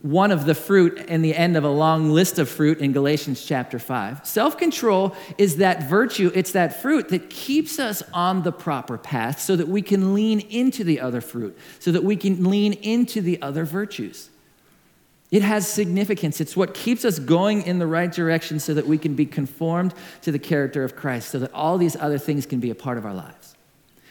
one 0.02 0.32
of 0.32 0.46
the 0.46 0.56
fruit 0.56 0.98
in 1.10 1.22
the 1.22 1.36
end 1.36 1.58
of 1.58 1.66
a 1.66 1.70
long 1.70 2.12
list 2.12 2.40
of 2.40 2.48
fruit 2.48 2.80
in 2.80 2.94
Galatians 2.94 3.44
chapter 3.44 3.78
5. 3.78 4.26
Self 4.26 4.58
control 4.58 5.16
is 5.38 5.58
that 5.58 5.90
virtue, 5.90 6.32
it's 6.34 6.54
that 6.54 6.82
fruit 6.82 7.10
that 7.10 7.30
keeps 7.30 7.80
us 7.80 8.02
on 8.14 8.44
the 8.44 8.52
proper 8.52 8.98
path 8.98 9.42
so 9.42 9.56
that 9.56 9.68
we 9.68 9.82
can 9.82 10.14
lean 10.14 10.40
into 10.40 10.84
the 10.84 11.02
other 11.02 11.22
fruit, 11.22 11.58
so 11.80 11.92
that 11.92 12.04
we 12.04 12.16
can 12.16 12.50
lean 12.50 12.74
into 12.74 13.22
the 13.22 13.42
other 13.42 13.66
virtues. 13.66 14.30
It 15.32 15.44
has 15.44 15.68
significance. 15.68 16.42
It's 16.42 16.58
what 16.58 16.74
keeps 16.74 17.06
us 17.06 17.20
going 17.20 17.62
in 17.64 17.78
the 17.78 17.86
right 17.86 18.12
direction 18.12 18.60
so 18.60 18.74
that 18.74 18.88
we 18.88 18.98
can 18.98 19.16
be 19.16 19.26
conformed 19.26 19.94
to 20.24 20.32
the 20.32 20.40
character 20.40 20.84
of 20.84 20.96
Christ, 20.96 21.30
so 21.30 21.40
that 21.40 21.54
all 21.54 21.78
these 21.78 21.96
other 21.96 22.18
things 22.18 22.46
can 22.46 22.60
be 22.60 22.72
a 22.72 22.76
part 22.76 22.98
of 22.98 23.06
our 23.06 23.14
lives. 23.14 23.56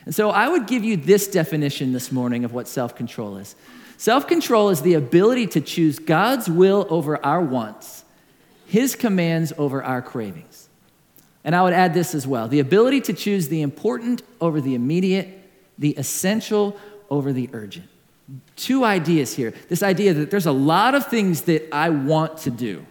And 0.04 0.14
so 0.14 0.30
I 0.30 0.48
would 0.48 0.66
give 0.66 0.84
you 0.84 0.96
this 0.96 1.26
definition 1.26 1.92
this 1.92 2.12
morning 2.12 2.44
of 2.44 2.52
what 2.52 2.68
self 2.68 2.94
control 2.94 3.36
is 3.36 3.56
Self 3.98 4.28
control 4.28 4.70
is 4.70 4.82
the 4.82 4.94
ability 4.94 5.48
to 5.48 5.60
choose 5.60 5.98
God's 5.98 6.48
will 6.48 6.86
over 6.88 7.24
our 7.26 7.40
wants, 7.40 8.04
His 8.64 8.94
commands 8.94 9.52
over 9.58 9.82
our 9.82 10.00
cravings. 10.00 10.68
And 11.42 11.54
I 11.54 11.62
would 11.64 11.72
add 11.72 11.94
this 11.94 12.14
as 12.14 12.24
well 12.24 12.46
the 12.46 12.60
ability 12.60 13.00
to 13.02 13.12
choose 13.12 13.48
the 13.48 13.60
important 13.60 14.22
over 14.40 14.60
the 14.60 14.76
immediate, 14.76 15.50
the 15.78 15.90
essential 15.98 16.78
over 17.10 17.32
the 17.32 17.50
urgent. 17.52 17.88
Two 18.56 18.84
ideas 18.84 19.34
here. 19.34 19.54
This 19.68 19.82
idea 19.82 20.12
that 20.14 20.30
there's 20.30 20.46
a 20.46 20.52
lot 20.52 20.94
of 20.94 21.06
things 21.06 21.42
that 21.42 21.68
I 21.72 21.88
want 21.88 22.38
to 22.38 22.50
do, 22.50 22.84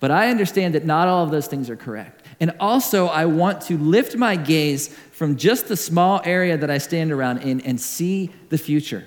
but 0.00 0.10
I 0.10 0.30
understand 0.30 0.74
that 0.74 0.84
not 0.84 1.06
all 1.06 1.24
of 1.24 1.30
those 1.30 1.46
things 1.46 1.70
are 1.70 1.76
correct. 1.76 2.26
And 2.40 2.52
also, 2.58 3.06
I 3.06 3.26
want 3.26 3.60
to 3.62 3.78
lift 3.78 4.16
my 4.16 4.34
gaze 4.34 4.88
from 5.12 5.36
just 5.36 5.68
the 5.68 5.76
small 5.76 6.20
area 6.24 6.56
that 6.56 6.70
I 6.70 6.78
stand 6.78 7.12
around 7.12 7.38
in 7.38 7.60
and 7.60 7.80
see 7.80 8.32
the 8.48 8.58
future 8.58 9.06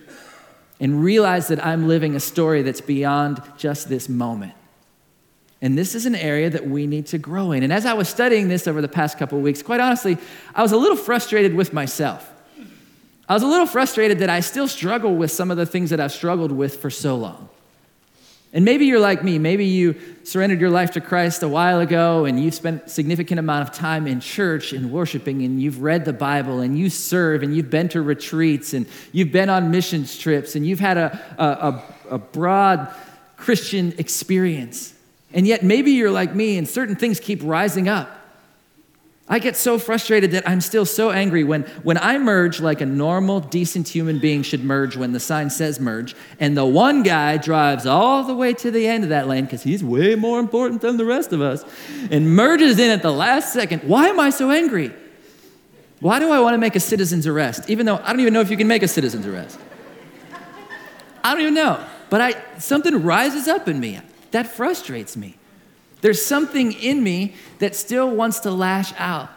and 0.79 1.03
realize 1.03 1.49
that 1.49 1.65
I'm 1.65 1.87
living 1.87 2.15
a 2.15 2.19
story 2.19 2.61
that's 2.61 2.81
beyond 2.81 3.41
just 3.57 3.89
this 3.89 4.07
moment. 4.07 4.53
And 5.61 5.77
this 5.77 5.95
is 5.95 6.05
an 6.05 6.15
area 6.15 6.49
that 6.49 6.67
we 6.67 6.85
need 6.85 7.07
to 7.07 7.17
grow 7.17 7.51
in. 7.51 7.63
And 7.63 7.73
as 7.73 7.85
I 7.85 7.93
was 7.93 8.07
studying 8.07 8.49
this 8.49 8.67
over 8.67 8.81
the 8.81 8.87
past 8.87 9.17
couple 9.17 9.39
weeks, 9.39 9.61
quite 9.61 9.79
honestly, 9.79 10.17
I 10.53 10.61
was 10.61 10.71
a 10.71 10.77
little 10.77 10.97
frustrated 10.97 11.55
with 11.55 11.73
myself. 11.73 12.31
I 13.27 13.33
was 13.33 13.43
a 13.43 13.47
little 13.47 13.65
frustrated 13.65 14.19
that 14.19 14.29
I 14.29 14.39
still 14.39 14.67
struggle 14.67 15.15
with 15.15 15.31
some 15.31 15.49
of 15.49 15.57
the 15.57 15.65
things 15.65 15.89
that 15.89 15.99
I've 15.99 16.11
struggled 16.11 16.51
with 16.51 16.77
for 16.77 16.89
so 16.89 17.15
long. 17.15 17.49
And 18.55 18.63
maybe 18.63 18.85
you're 18.85 19.01
like 19.01 19.21
me. 19.21 19.37
Maybe 19.37 19.65
you 19.65 19.95
surrendered 20.23 20.61
your 20.61 20.69
life 20.69 20.91
to 20.91 21.01
Christ 21.01 21.43
a 21.43 21.47
while 21.47 21.81
ago 21.81 22.23
and 22.23 22.41
you've 22.41 22.53
spent 22.53 22.89
significant 22.89 23.37
amount 23.37 23.67
of 23.67 23.75
time 23.75 24.07
in 24.07 24.21
church 24.21 24.71
and 24.71 24.93
worshiping 24.93 25.41
and 25.43 25.61
you've 25.61 25.81
read 25.81 26.05
the 26.05 26.13
Bible 26.13 26.61
and 26.61 26.79
you 26.79 26.89
serve 26.89 27.43
and 27.43 27.53
you've 27.53 27.69
been 27.69 27.89
to 27.89 28.01
retreats 28.01 28.73
and 28.73 28.85
you've 29.11 29.33
been 29.33 29.49
on 29.49 29.71
missions 29.71 30.17
trips 30.17 30.55
and 30.55 30.65
you've 30.65 30.79
had 30.79 30.97
a, 30.97 31.19
a, 31.37 31.83
a 32.11 32.17
broad 32.17 32.93
Christian 33.35 33.93
experience. 33.97 34.93
And 35.33 35.45
yet 35.45 35.61
maybe 35.61 35.91
you're 35.91 36.09
like 36.09 36.33
me 36.33 36.57
and 36.57 36.65
certain 36.65 36.95
things 36.95 37.19
keep 37.19 37.41
rising 37.43 37.89
up. 37.89 38.14
I 39.27 39.39
get 39.39 39.57
so 39.57 39.79
frustrated 39.79 40.31
that 40.31 40.47
I'm 40.47 40.61
still 40.61 40.85
so 40.85 41.09
angry 41.09 41.43
when, 41.43 41.63
when 41.81 41.97
I 41.97 42.19
merge 42.19 42.61
like 42.61 42.79
a 42.81 42.85
normal, 42.85 43.39
decent 43.39 43.87
human 43.87 44.19
being 44.19 44.43
should 44.43 44.63
merge 44.63 44.95
when 44.95 45.13
the 45.13 45.19
sign 45.19 45.49
says 45.49 45.79
merge, 45.79 46.15
and 46.39 46.55
the 46.55 46.65
one 46.65 47.01
guy 47.01 47.37
drives 47.37 47.87
all 47.87 48.23
the 48.23 48.35
way 48.35 48.53
to 48.53 48.69
the 48.69 48.85
end 48.85 49.03
of 49.03 49.09
that 49.09 49.27
lane 49.27 49.45
because 49.45 49.63
he's 49.63 49.83
way 49.83 50.13
more 50.13 50.39
important 50.39 50.81
than 50.81 50.97
the 50.97 51.05
rest 51.05 51.33
of 51.33 51.41
us 51.41 51.65
and 52.11 52.35
merges 52.35 52.77
in 52.77 52.91
at 52.91 53.01
the 53.01 53.11
last 53.11 53.51
second. 53.51 53.81
Why 53.81 54.09
am 54.09 54.19
I 54.19 54.29
so 54.29 54.51
angry? 54.51 54.93
Why 56.01 56.19
do 56.19 56.29
I 56.29 56.39
want 56.39 56.53
to 56.53 56.59
make 56.59 56.75
a 56.75 56.79
citizen's 56.79 57.25
arrest, 57.25 57.67
even 57.67 57.87
though 57.87 57.97
I 57.97 58.11
don't 58.11 58.19
even 58.19 58.33
know 58.33 58.41
if 58.41 58.51
you 58.51 58.57
can 58.57 58.67
make 58.67 58.83
a 58.83 58.87
citizen's 58.87 59.25
arrest? 59.25 59.59
I 61.23 61.31
don't 61.31 61.41
even 61.41 61.55
know. 61.55 61.83
But 62.11 62.21
I, 62.21 62.59
something 62.59 63.01
rises 63.01 63.47
up 63.47 63.67
in 63.67 63.79
me 63.79 63.99
that 64.29 64.45
frustrates 64.45 65.17
me. 65.17 65.35
There's 66.05 66.23
something 66.23 66.71
in 66.71 67.03
me 67.03 67.33
that 67.57 67.75
still 67.75 68.11
wants 68.11 68.41
to 68.41 68.51
lash 68.51 68.93
out, 68.99 69.27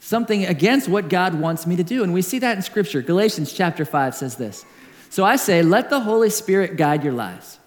something 0.00 0.46
against 0.46 0.88
what 0.88 1.10
God 1.10 1.34
wants 1.34 1.66
me 1.66 1.76
to 1.76 1.84
do. 1.84 2.02
And 2.02 2.14
we 2.14 2.22
see 2.22 2.38
that 2.38 2.56
in 2.56 2.62
Scripture. 2.62 3.02
Galatians 3.02 3.52
chapter 3.52 3.84
5 3.84 4.14
says 4.14 4.36
this 4.36 4.64
So 5.10 5.26
I 5.26 5.36
say, 5.36 5.60
let 5.60 5.90
the 5.90 6.00
Holy 6.00 6.30
Spirit 6.30 6.78
guide 6.78 7.04
your 7.04 7.12
lives. 7.12 7.58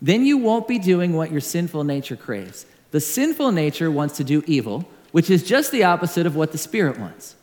Then 0.00 0.24
you 0.24 0.38
won't 0.38 0.66
be 0.66 0.78
doing 0.78 1.12
what 1.12 1.30
your 1.30 1.42
sinful 1.42 1.84
nature 1.84 2.16
craves. 2.16 2.64
The 2.92 3.00
sinful 3.00 3.52
nature 3.52 3.90
wants 3.90 4.16
to 4.16 4.24
do 4.24 4.42
evil, 4.46 4.88
which 5.12 5.28
is 5.28 5.42
just 5.42 5.70
the 5.70 5.84
opposite 5.84 6.24
of 6.24 6.34
what 6.34 6.52
the 6.52 6.56
Spirit 6.56 6.98
wants. 6.98 7.36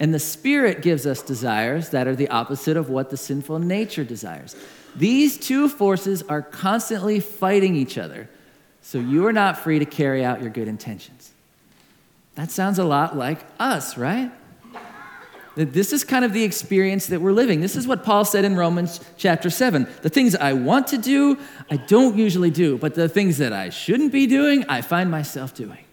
And 0.00 0.12
the 0.12 0.18
Spirit 0.18 0.82
gives 0.82 1.06
us 1.06 1.22
desires 1.22 1.90
that 1.90 2.08
are 2.08 2.16
the 2.16 2.30
opposite 2.30 2.76
of 2.76 2.90
what 2.90 3.10
the 3.10 3.16
sinful 3.16 3.60
nature 3.60 4.02
desires. 4.02 4.56
These 4.96 5.36
two 5.36 5.68
forces 5.68 6.24
are 6.24 6.42
constantly 6.42 7.20
fighting 7.20 7.76
each 7.76 7.96
other 7.96 8.28
so 8.82 8.98
you 8.98 9.26
are 9.26 9.32
not 9.32 9.58
free 9.58 9.78
to 9.78 9.84
carry 9.84 10.24
out 10.24 10.40
your 10.40 10.50
good 10.50 10.68
intentions. 10.68 11.32
That 12.34 12.50
sounds 12.50 12.78
a 12.78 12.84
lot 12.84 13.16
like 13.16 13.40
us, 13.58 13.96
right? 13.96 14.32
This 15.56 15.92
is 15.92 16.04
kind 16.04 16.24
of 16.24 16.32
the 16.32 16.44
experience 16.44 17.08
that 17.08 17.20
we're 17.20 17.32
living. 17.32 17.60
This 17.60 17.76
is 17.76 17.86
what 17.86 18.04
Paul 18.04 18.24
said 18.24 18.44
in 18.44 18.56
Romans 18.56 19.00
chapter 19.16 19.50
7. 19.50 19.86
The 20.02 20.08
things 20.08 20.34
I 20.36 20.52
want 20.52 20.86
to 20.88 20.98
do, 20.98 21.38
I 21.70 21.76
don't 21.76 22.16
usually 22.16 22.50
do, 22.50 22.78
but 22.78 22.94
the 22.94 23.08
things 23.08 23.38
that 23.38 23.52
I 23.52 23.68
shouldn't 23.68 24.12
be 24.12 24.26
doing, 24.26 24.64
I 24.68 24.80
find 24.80 25.10
myself 25.10 25.54
doing. 25.54 25.84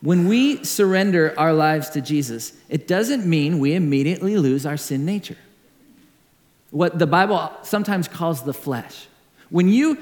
When 0.00 0.28
we 0.28 0.62
surrender 0.64 1.34
our 1.36 1.52
lives 1.52 1.90
to 1.90 2.00
Jesus, 2.00 2.52
it 2.68 2.86
doesn't 2.86 3.26
mean 3.26 3.58
we 3.58 3.74
immediately 3.74 4.36
lose 4.36 4.64
our 4.64 4.76
sin 4.76 5.04
nature. 5.04 5.38
What 6.70 6.98
the 6.98 7.06
Bible 7.06 7.50
sometimes 7.62 8.06
calls 8.06 8.42
the 8.42 8.54
flesh. 8.54 9.07
When 9.50 9.68
you 9.68 9.98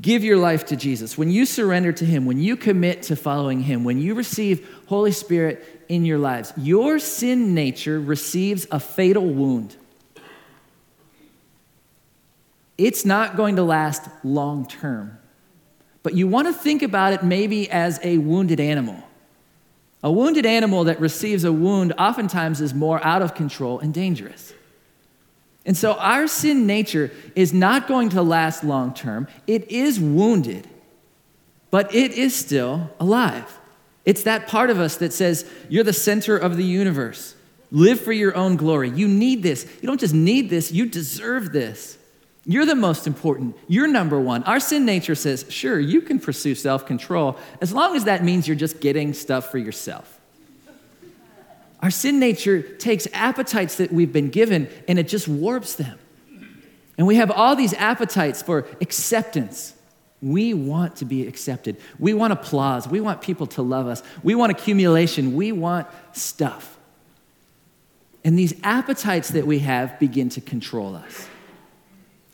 give 0.00 0.24
your 0.24 0.38
life 0.38 0.66
to 0.66 0.76
Jesus, 0.76 1.16
when 1.18 1.30
you 1.30 1.46
surrender 1.46 1.92
to 1.92 2.04
Him, 2.04 2.26
when 2.26 2.38
you 2.40 2.56
commit 2.56 3.02
to 3.04 3.16
following 3.16 3.62
Him, 3.62 3.84
when 3.84 4.00
you 4.00 4.14
receive 4.14 4.66
Holy 4.86 5.12
Spirit 5.12 5.84
in 5.88 6.04
your 6.04 6.18
lives, 6.18 6.52
your 6.56 6.98
sin 6.98 7.54
nature 7.54 8.00
receives 8.00 8.66
a 8.70 8.80
fatal 8.80 9.26
wound. 9.26 9.76
It's 12.78 13.04
not 13.04 13.36
going 13.36 13.56
to 13.56 13.62
last 13.62 14.08
long 14.24 14.66
term. 14.66 15.18
But 16.02 16.14
you 16.14 16.26
want 16.26 16.48
to 16.48 16.54
think 16.54 16.82
about 16.82 17.12
it 17.12 17.22
maybe 17.22 17.70
as 17.70 18.00
a 18.02 18.16
wounded 18.18 18.58
animal. 18.58 19.02
A 20.02 20.10
wounded 20.10 20.46
animal 20.46 20.84
that 20.84 20.98
receives 20.98 21.44
a 21.44 21.52
wound 21.52 21.92
oftentimes 21.98 22.62
is 22.62 22.72
more 22.72 23.04
out 23.04 23.20
of 23.20 23.34
control 23.34 23.78
and 23.80 23.92
dangerous. 23.92 24.54
And 25.66 25.76
so 25.76 25.94
our 25.94 26.26
sin 26.26 26.66
nature 26.66 27.10
is 27.36 27.52
not 27.52 27.86
going 27.86 28.10
to 28.10 28.22
last 28.22 28.64
long 28.64 28.94
term. 28.94 29.28
It 29.46 29.70
is 29.70 30.00
wounded, 30.00 30.66
but 31.70 31.94
it 31.94 32.12
is 32.12 32.34
still 32.34 32.90
alive. 32.98 33.58
It's 34.04 34.22
that 34.22 34.48
part 34.48 34.70
of 34.70 34.80
us 34.80 34.96
that 34.96 35.12
says, 35.12 35.48
You're 35.68 35.84
the 35.84 35.92
center 35.92 36.36
of 36.36 36.56
the 36.56 36.64
universe. 36.64 37.34
Live 37.70 38.00
for 38.00 38.12
your 38.12 38.34
own 38.34 38.56
glory. 38.56 38.90
You 38.90 39.06
need 39.06 39.42
this. 39.42 39.64
You 39.80 39.86
don't 39.86 40.00
just 40.00 40.14
need 40.14 40.50
this, 40.50 40.72
you 40.72 40.86
deserve 40.86 41.52
this. 41.52 41.98
You're 42.46 42.66
the 42.66 42.74
most 42.74 43.06
important. 43.06 43.56
You're 43.68 43.86
number 43.86 44.18
one. 44.18 44.42
Our 44.44 44.60
sin 44.60 44.84
nature 44.86 45.14
says, 45.14 45.44
Sure, 45.50 45.78
you 45.78 46.00
can 46.00 46.18
pursue 46.18 46.54
self 46.54 46.86
control 46.86 47.38
as 47.60 47.72
long 47.72 47.94
as 47.96 48.04
that 48.04 48.24
means 48.24 48.48
you're 48.48 48.56
just 48.56 48.80
getting 48.80 49.12
stuff 49.12 49.50
for 49.50 49.58
yourself. 49.58 50.19
Our 51.82 51.90
sin 51.90 52.18
nature 52.18 52.62
takes 52.62 53.06
appetites 53.12 53.76
that 53.76 53.92
we've 53.92 54.12
been 54.12 54.28
given 54.28 54.68
and 54.86 54.98
it 54.98 55.08
just 55.08 55.28
warps 55.28 55.74
them. 55.74 55.98
And 56.98 57.06
we 57.06 57.16
have 57.16 57.30
all 57.30 57.56
these 57.56 57.72
appetites 57.74 58.42
for 58.42 58.66
acceptance. 58.82 59.74
We 60.20 60.52
want 60.52 60.96
to 60.96 61.06
be 61.06 61.26
accepted. 61.26 61.78
We 61.98 62.12
want 62.12 62.34
applause. 62.34 62.86
We 62.86 63.00
want 63.00 63.22
people 63.22 63.46
to 63.48 63.62
love 63.62 63.86
us. 63.86 64.02
We 64.22 64.34
want 64.34 64.52
accumulation. 64.52 65.34
We 65.34 65.52
want 65.52 65.86
stuff. 66.12 66.76
And 68.22 68.38
these 68.38 68.52
appetites 68.62 69.30
that 69.30 69.46
we 69.46 69.60
have 69.60 69.98
begin 69.98 70.28
to 70.30 70.42
control 70.42 70.94
us. 70.94 71.26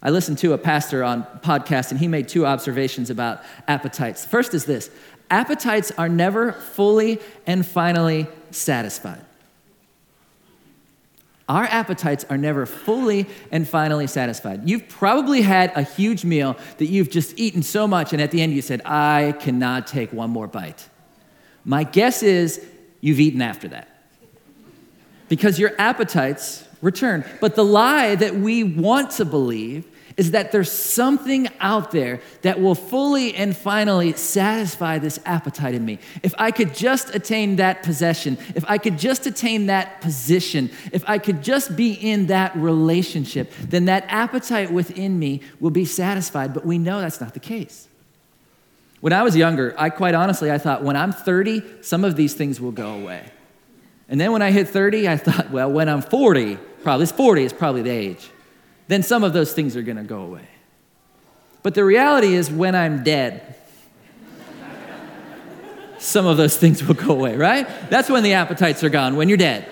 I 0.02 0.10
listened 0.10 0.38
to 0.38 0.52
a 0.52 0.58
pastor 0.58 1.04
on 1.04 1.22
podcast 1.42 1.92
and 1.92 2.00
he 2.00 2.08
made 2.08 2.26
two 2.28 2.44
observations 2.44 3.08
about 3.08 3.42
appetites. 3.68 4.24
First 4.24 4.52
is 4.54 4.64
this 4.64 4.90
appetites 5.30 5.92
are 5.96 6.08
never 6.08 6.52
fully 6.52 7.20
and 7.46 7.64
finally 7.64 8.26
satisfied. 8.50 9.24
Our 11.48 11.64
appetites 11.64 12.24
are 12.28 12.36
never 12.36 12.66
fully 12.66 13.26
and 13.52 13.68
finally 13.68 14.08
satisfied. 14.08 14.68
You've 14.68 14.88
probably 14.88 15.42
had 15.42 15.72
a 15.76 15.82
huge 15.82 16.24
meal 16.24 16.56
that 16.78 16.86
you've 16.86 17.10
just 17.10 17.38
eaten 17.38 17.62
so 17.62 17.86
much, 17.86 18.12
and 18.12 18.20
at 18.20 18.32
the 18.32 18.42
end 18.42 18.52
you 18.52 18.62
said, 18.62 18.82
I 18.84 19.34
cannot 19.38 19.86
take 19.86 20.12
one 20.12 20.30
more 20.30 20.48
bite. 20.48 20.88
My 21.64 21.84
guess 21.84 22.22
is 22.22 22.64
you've 23.00 23.20
eaten 23.20 23.42
after 23.42 23.68
that 23.68 23.88
because 25.28 25.58
your 25.58 25.72
appetites 25.78 26.64
return. 26.82 27.24
But 27.40 27.54
the 27.54 27.64
lie 27.64 28.14
that 28.16 28.34
we 28.34 28.64
want 28.64 29.12
to 29.12 29.24
believe 29.24 29.86
is 30.16 30.30
that 30.30 30.50
there's 30.50 30.73
something 30.73 31.49
out 31.61 31.90
there 31.90 32.20
that 32.42 32.61
will 32.61 32.75
fully 32.75 33.35
and 33.35 33.54
finally 33.54 34.14
satisfy 34.14 34.99
this 34.99 35.20
appetite 35.26 35.75
in 35.75 35.85
me. 35.85 35.99
If 36.23 36.35
I 36.38 36.50
could 36.50 36.75
just 36.75 37.14
attain 37.14 37.56
that 37.56 37.82
possession, 37.82 38.38
if 38.54 38.64
I 38.66 38.78
could 38.78 38.99
just 38.99 39.26
attain 39.26 39.66
that 39.66 40.00
position, 40.00 40.70
if 40.92 41.04
I 41.06 41.18
could 41.18 41.42
just 41.42 41.76
be 41.76 41.92
in 41.92 42.26
that 42.26 42.56
relationship, 42.56 43.52
then 43.61 43.85
that 43.87 44.04
appetite 44.08 44.73
within 44.73 45.18
me 45.18 45.42
will 45.61 45.70
be 45.70 45.85
satisfied. 45.85 46.54
But 46.54 46.64
we 46.64 46.78
know 46.78 47.00
that's 47.00 47.20
not 47.20 47.35
the 47.35 47.40
case. 47.40 47.88
When 49.00 49.12
I 49.12 49.23
was 49.23 49.37
younger, 49.37 49.75
I 49.78 49.90
quite 49.90 50.14
honestly, 50.14 50.50
I 50.50 50.56
thought 50.56 50.82
when 50.82 50.96
I'm 50.96 51.12
30, 51.12 51.62
some 51.82 52.04
of 52.04 52.16
these 52.16 52.32
things 52.32 52.58
will 52.58 52.73
go 52.73 52.94
away. 52.94 53.30
And 54.08 54.18
then 54.18 54.32
when 54.32 54.40
I 54.40 54.50
hit 54.50 54.68
30, 54.68 55.08
I 55.08 55.16
thought, 55.18 55.50
well, 55.50 55.70
when 55.70 55.88
I'm 55.88 56.00
40, 56.00 56.56
probably 56.82 57.02
this 57.02 57.12
40 57.12 57.44
is 57.44 57.52
probably 57.52 57.82
the 57.82 57.90
age 57.90 58.30
then 58.88 59.02
some 59.02 59.25
of 59.25 59.33
those 59.33 59.52
things 59.52 59.76
are 59.76 59.83
going 59.83 59.97
to 59.97 60.05
go 60.05 60.21
away. 60.23 60.49
But 61.62 61.75
the 61.75 61.85
reality 61.85 62.35
is, 62.35 62.50
when 62.50 62.75
I'm 62.75 63.02
dead, 63.02 63.57
some 65.99 66.26
of 66.26 66.37
those 66.37 66.57
things 66.57 66.85
will 66.85 66.95
go 66.95 67.12
away, 67.12 67.37
right? 67.37 67.66
That's 67.90 68.09
when 68.09 68.23
the 68.23 68.35
appetites 68.35 68.85
are 68.85 68.88
gone, 68.88 69.16
when 69.16 69.28
you're 69.28 69.38
dead. 69.38 69.69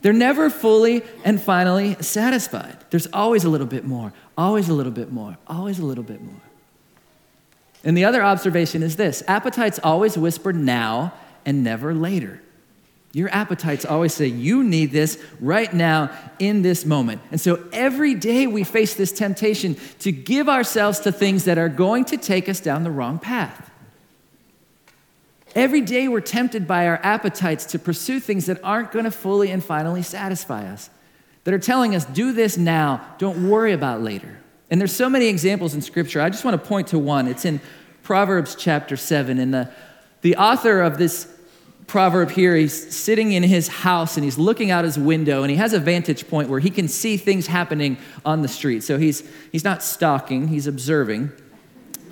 They're 0.00 0.12
never 0.12 0.50
fully 0.50 1.02
and 1.24 1.40
finally 1.40 1.96
satisfied. 2.00 2.76
There's 2.90 3.06
always 3.12 3.44
a 3.44 3.48
little 3.48 3.66
bit 3.66 3.84
more, 3.84 4.12
always 4.36 4.68
a 4.68 4.74
little 4.74 4.92
bit 4.92 5.12
more, 5.12 5.36
always 5.46 5.78
a 5.78 5.84
little 5.84 6.04
bit 6.04 6.20
more. 6.20 6.40
And 7.84 7.96
the 7.96 8.04
other 8.04 8.22
observation 8.22 8.82
is 8.82 8.96
this 8.96 9.22
appetites 9.28 9.78
always 9.82 10.16
whisper 10.16 10.52
now 10.52 11.12
and 11.44 11.62
never 11.62 11.94
later. 11.94 12.40
Your 13.12 13.28
appetites 13.28 13.84
always 13.84 14.14
say, 14.14 14.26
You 14.26 14.64
need 14.64 14.90
this 14.90 15.22
right 15.40 15.72
now 15.72 16.10
in 16.38 16.62
this 16.62 16.86
moment. 16.86 17.20
And 17.30 17.40
so 17.40 17.62
every 17.72 18.14
day 18.14 18.46
we 18.46 18.64
face 18.64 18.94
this 18.94 19.12
temptation 19.12 19.76
to 20.00 20.12
give 20.12 20.48
ourselves 20.48 21.00
to 21.00 21.12
things 21.12 21.44
that 21.44 21.58
are 21.58 21.68
going 21.68 22.06
to 22.06 22.16
take 22.16 22.48
us 22.48 22.60
down 22.60 22.84
the 22.84 22.90
wrong 22.90 23.18
path. 23.18 23.70
Every 25.54 25.82
day 25.82 26.08
we're 26.08 26.22
tempted 26.22 26.66
by 26.66 26.86
our 26.86 26.98
appetites 27.02 27.66
to 27.66 27.78
pursue 27.78 28.18
things 28.18 28.46
that 28.46 28.58
aren't 28.64 28.92
going 28.92 29.04
to 29.04 29.10
fully 29.10 29.50
and 29.50 29.62
finally 29.62 30.02
satisfy 30.02 30.66
us, 30.66 30.88
that 31.44 31.52
are 31.52 31.58
telling 31.58 31.94
us, 31.94 32.06
Do 32.06 32.32
this 32.32 32.56
now, 32.56 33.06
don't 33.18 33.48
worry 33.48 33.74
about 33.74 34.00
later. 34.00 34.38
And 34.70 34.80
there's 34.80 34.96
so 34.96 35.10
many 35.10 35.26
examples 35.26 35.74
in 35.74 35.82
Scripture. 35.82 36.22
I 36.22 36.30
just 36.30 36.46
want 36.46 36.60
to 36.60 36.66
point 36.66 36.88
to 36.88 36.98
one. 36.98 37.28
It's 37.28 37.44
in 37.44 37.60
Proverbs 38.02 38.54
chapter 38.54 38.96
7. 38.96 39.38
And 39.38 39.52
the, 39.52 39.70
the 40.22 40.36
author 40.36 40.80
of 40.80 40.96
this 40.96 41.28
proverb 41.86 42.30
here, 42.30 42.56
he's 42.56 42.94
sitting 42.94 43.32
in 43.32 43.42
his 43.42 43.68
house 43.68 44.16
and 44.16 44.24
he's 44.24 44.38
looking 44.38 44.70
out 44.70 44.84
his 44.84 44.98
window 44.98 45.42
and 45.42 45.50
he 45.50 45.56
has 45.56 45.72
a 45.72 45.78
vantage 45.78 46.28
point 46.28 46.48
where 46.48 46.60
he 46.60 46.70
can 46.70 46.88
see 46.88 47.16
things 47.16 47.46
happening 47.46 47.98
on 48.24 48.42
the 48.42 48.48
street. 48.48 48.82
So 48.82 48.98
he's, 48.98 49.28
he's 49.50 49.64
not 49.64 49.82
stalking, 49.82 50.48
he's 50.48 50.66
observing. 50.66 51.32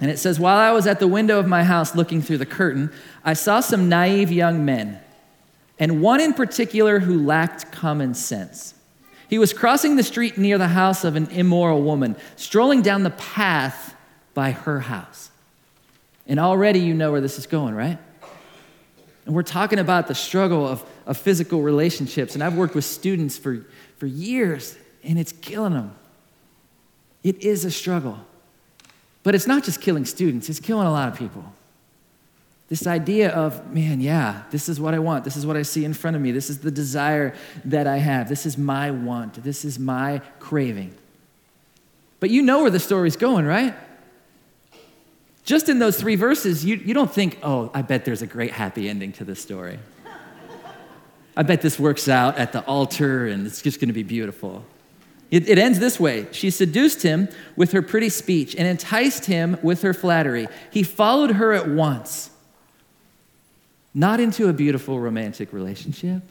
And 0.01 0.11
it 0.11 0.19
says, 0.19 0.41
While 0.41 0.57
I 0.57 0.71
was 0.73 0.87
at 0.87 0.99
the 0.99 1.09
window 1.09 1.39
of 1.39 1.47
my 1.47 1.63
house 1.65 1.95
looking 1.95 2.23
through 2.23 2.39
the 2.39 2.47
curtain, 2.47 2.91
I 3.25 3.35
saw 3.35 3.61
some 3.61 3.89
naive 3.89 4.33
young 4.33 4.65
men, 4.65 4.99
and 5.79 6.03
one 6.03 6.21
in 6.21 6.35
particular 6.35 7.01
who 7.01 7.25
lacked 7.25 7.71
common 7.71 8.15
sense. 8.15 8.75
He 9.29 9.39
was 9.39 9.53
crossing 9.53 9.97
the 9.97 10.03
street 10.03 10.39
near 10.39 10.59
the 10.59 10.69
house 10.69 11.05
of 11.05 11.17
an 11.17 11.29
immoral 11.29 11.83
woman, 11.83 12.17
strolling 12.37 12.83
down 12.83 13.05
the 13.05 13.11
path 13.11 13.95
by 14.35 14.51
her 14.51 14.81
house. 14.81 15.31
And 16.27 16.41
already 16.41 16.81
you 16.81 16.95
know 16.95 17.13
where 17.13 17.21
this 17.21 17.39
is 17.39 17.47
going, 17.47 17.75
right? 17.75 17.99
And 19.27 19.35
we're 19.35 19.43
talking 19.43 19.79
about 19.79 20.09
the 20.09 20.15
struggle 20.15 20.67
of, 20.67 20.85
of 21.07 21.17
physical 21.17 21.63
relationships. 21.63 22.35
And 22.35 22.43
I've 22.43 22.57
worked 22.57 22.75
with 22.75 22.85
students 22.85 23.37
for, 23.37 23.65
for 23.97 24.07
years, 24.07 24.77
and 25.05 25.19
it's 25.19 25.33
killing 25.33 25.75
them. 25.75 25.95
It 27.23 27.43
is 27.43 27.65
a 27.65 27.71
struggle. 27.71 28.19
But 29.23 29.35
it's 29.35 29.47
not 29.47 29.65
just 29.65 29.81
killing 29.81 30.05
students, 30.05 30.49
it's 30.49 30.61
killing 30.61 30.87
a 30.87 30.91
lot 30.91 31.09
of 31.13 31.19
people. 31.19 31.45
This 32.69 32.87
idea 32.87 33.31
of, 33.31 33.73
man, 33.75 34.01
yeah, 34.01 34.45
this 34.53 34.69
is 34.69 34.81
what 34.81 34.95
I 34.95 35.01
want. 35.01 35.25
This 35.25 35.37
is 35.37 35.45
what 35.45 35.57
I 35.57 35.63
see 35.63 35.85
in 35.85 35.93
front 35.93 36.15
of 36.15 36.23
me. 36.23 36.31
This 36.31 36.49
is 36.49 36.61
the 36.61 36.71
desire 36.71 37.35
that 37.65 37.89
I 37.89 37.97
have. 37.97 38.29
This 38.29 38.47
is 38.47 38.57
my 38.57 38.93
want. 38.93 39.43
This 39.43 39.65
is 39.65 39.77
my 39.79 40.23
craving. 40.39 40.95
But 42.21 42.31
you 42.31 42.43
know 42.43 42.63
where 42.63 42.71
the 42.71 42.79
story's 42.79 43.17
going, 43.17 43.45
right? 43.45 43.75
Just 45.51 45.69
in 45.69 45.81
those 45.81 45.99
three 45.99 46.15
verses, 46.15 46.65
you, 46.65 46.77
you 46.77 46.95
don't 46.95 47.13
think, 47.13 47.37
oh, 47.43 47.73
I 47.75 47.83
bet 47.83 48.05
there's 48.05 48.23
a 48.23 48.27
great 48.29 48.53
happy 48.53 48.89
ending 48.89 49.11
to 49.15 49.25
this 49.25 49.43
story. 49.43 49.81
I 51.37 51.43
bet 51.43 51.61
this 51.61 51.77
works 51.77 52.09
out 52.09 52.39
at 52.39 52.53
the 52.53 52.65
altar 52.67 53.27
and 53.27 53.45
it's 53.49 53.61
just 53.61 53.81
going 53.81 53.89
to 53.89 53.93
be 53.93 54.05
beautiful. 54.05 54.65
It, 55.29 55.49
it, 55.49 55.59
ends 55.59 55.81
this 55.81 55.99
way 55.99 56.29
She 56.31 56.51
seduced 56.51 57.03
him 57.03 57.29
with 57.57 57.73
her 57.73 57.83
pretty 57.83 58.11
speech 58.11 58.55
and 58.55 58.65
enticed 58.65 59.25
him 59.25 59.59
with 59.61 59.83
her 59.83 59.93
flattery. 59.93 60.47
He 60.71 60.85
followed 60.85 61.33
her 61.33 61.53
at 61.53 61.69
once, 61.69 62.31
not 63.93 64.21
into 64.21 64.49
a 64.49 64.53
beautiful 64.53 65.01
romantic 65.01 65.53
relationship, 65.53 66.23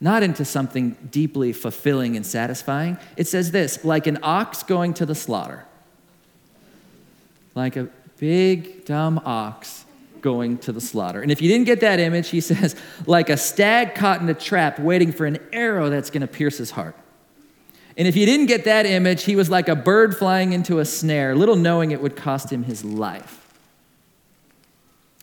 not 0.00 0.22
into 0.22 0.44
something 0.44 0.96
deeply 1.10 1.52
fulfilling 1.52 2.14
and 2.14 2.24
satisfying. 2.24 2.96
It 3.16 3.26
says 3.26 3.50
this 3.50 3.84
like 3.84 4.06
an 4.06 4.20
ox 4.22 4.62
going 4.62 4.94
to 4.94 5.04
the 5.04 5.16
slaughter 5.16 5.66
like 7.54 7.76
a 7.76 7.88
big, 8.18 8.84
dumb 8.84 9.20
ox 9.24 9.84
going 10.20 10.56
to 10.58 10.72
the 10.72 10.80
slaughter. 10.80 11.20
And 11.20 11.30
if 11.30 11.42
you 11.42 11.48
didn't 11.48 11.66
get 11.66 11.80
that 11.80 12.00
image, 12.00 12.30
he 12.30 12.40
says, 12.42 12.74
like 13.06 13.28
a 13.28 13.36
stag 13.36 13.94
caught 13.94 14.20
in 14.20 14.28
a 14.28 14.34
trap 14.34 14.78
waiting 14.78 15.12
for 15.12 15.26
an 15.26 15.38
arrow 15.52 15.90
that's 15.90 16.10
going 16.10 16.22
to 16.22 16.26
pierce 16.26 16.58
his 16.58 16.70
heart. 16.70 16.96
And 17.96 18.08
if 18.08 18.16
you 18.16 18.26
didn't 18.26 18.46
get 18.46 18.64
that 18.64 18.86
image, 18.86 19.24
he 19.24 19.36
was 19.36 19.48
like 19.50 19.68
a 19.68 19.76
bird 19.76 20.16
flying 20.16 20.52
into 20.52 20.80
a 20.80 20.84
snare, 20.84 21.36
little 21.36 21.56
knowing 21.56 21.92
it 21.92 22.00
would 22.00 22.16
cost 22.16 22.52
him 22.52 22.64
his 22.64 22.84
life. 22.84 23.40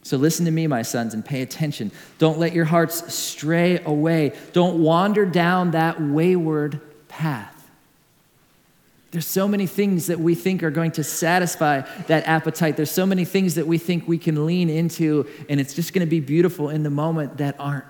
So 0.04 0.18
listen 0.18 0.46
to 0.46 0.52
me, 0.52 0.68
my 0.68 0.82
sons, 0.82 1.14
and 1.14 1.24
pay 1.24 1.42
attention. 1.42 1.92
Don't 2.18 2.40
let 2.40 2.54
your 2.54 2.66
hearts 2.66 3.14
stray 3.14 3.82
away. 3.84 4.34
Don't 4.54 4.82
wander 4.82 5.26
down 5.26 5.72
that 5.72 6.02
wayward 6.02 6.80
path. 7.08 7.51
There's 9.12 9.28
so 9.28 9.46
many 9.46 9.68
things 9.68 10.08
that 10.08 10.20
we 10.20 10.36
think 10.36 10.64
are 10.64 10.72
going 10.72 10.92
to 10.94 11.04
satisfy 11.04 11.82
that 12.08 12.26
appetite. 12.28 12.78
There's 12.78 12.92
so 12.92 13.06
many 13.06 13.26
things 13.26 13.56
that 13.56 13.68
we 13.68 13.78
think 13.78 14.08
we 14.08 14.18
can 14.18 14.46
lean 14.46 14.70
into, 14.70 15.28
and 15.50 15.60
it's 15.60 15.74
just 15.74 15.94
going 15.94 16.06
to 16.06 16.10
be 16.10 16.22
beautiful 16.22 16.70
in 16.70 16.84
the 16.84 16.90
moment 16.90 17.38
that 17.38 17.56
aren't. 17.60 17.84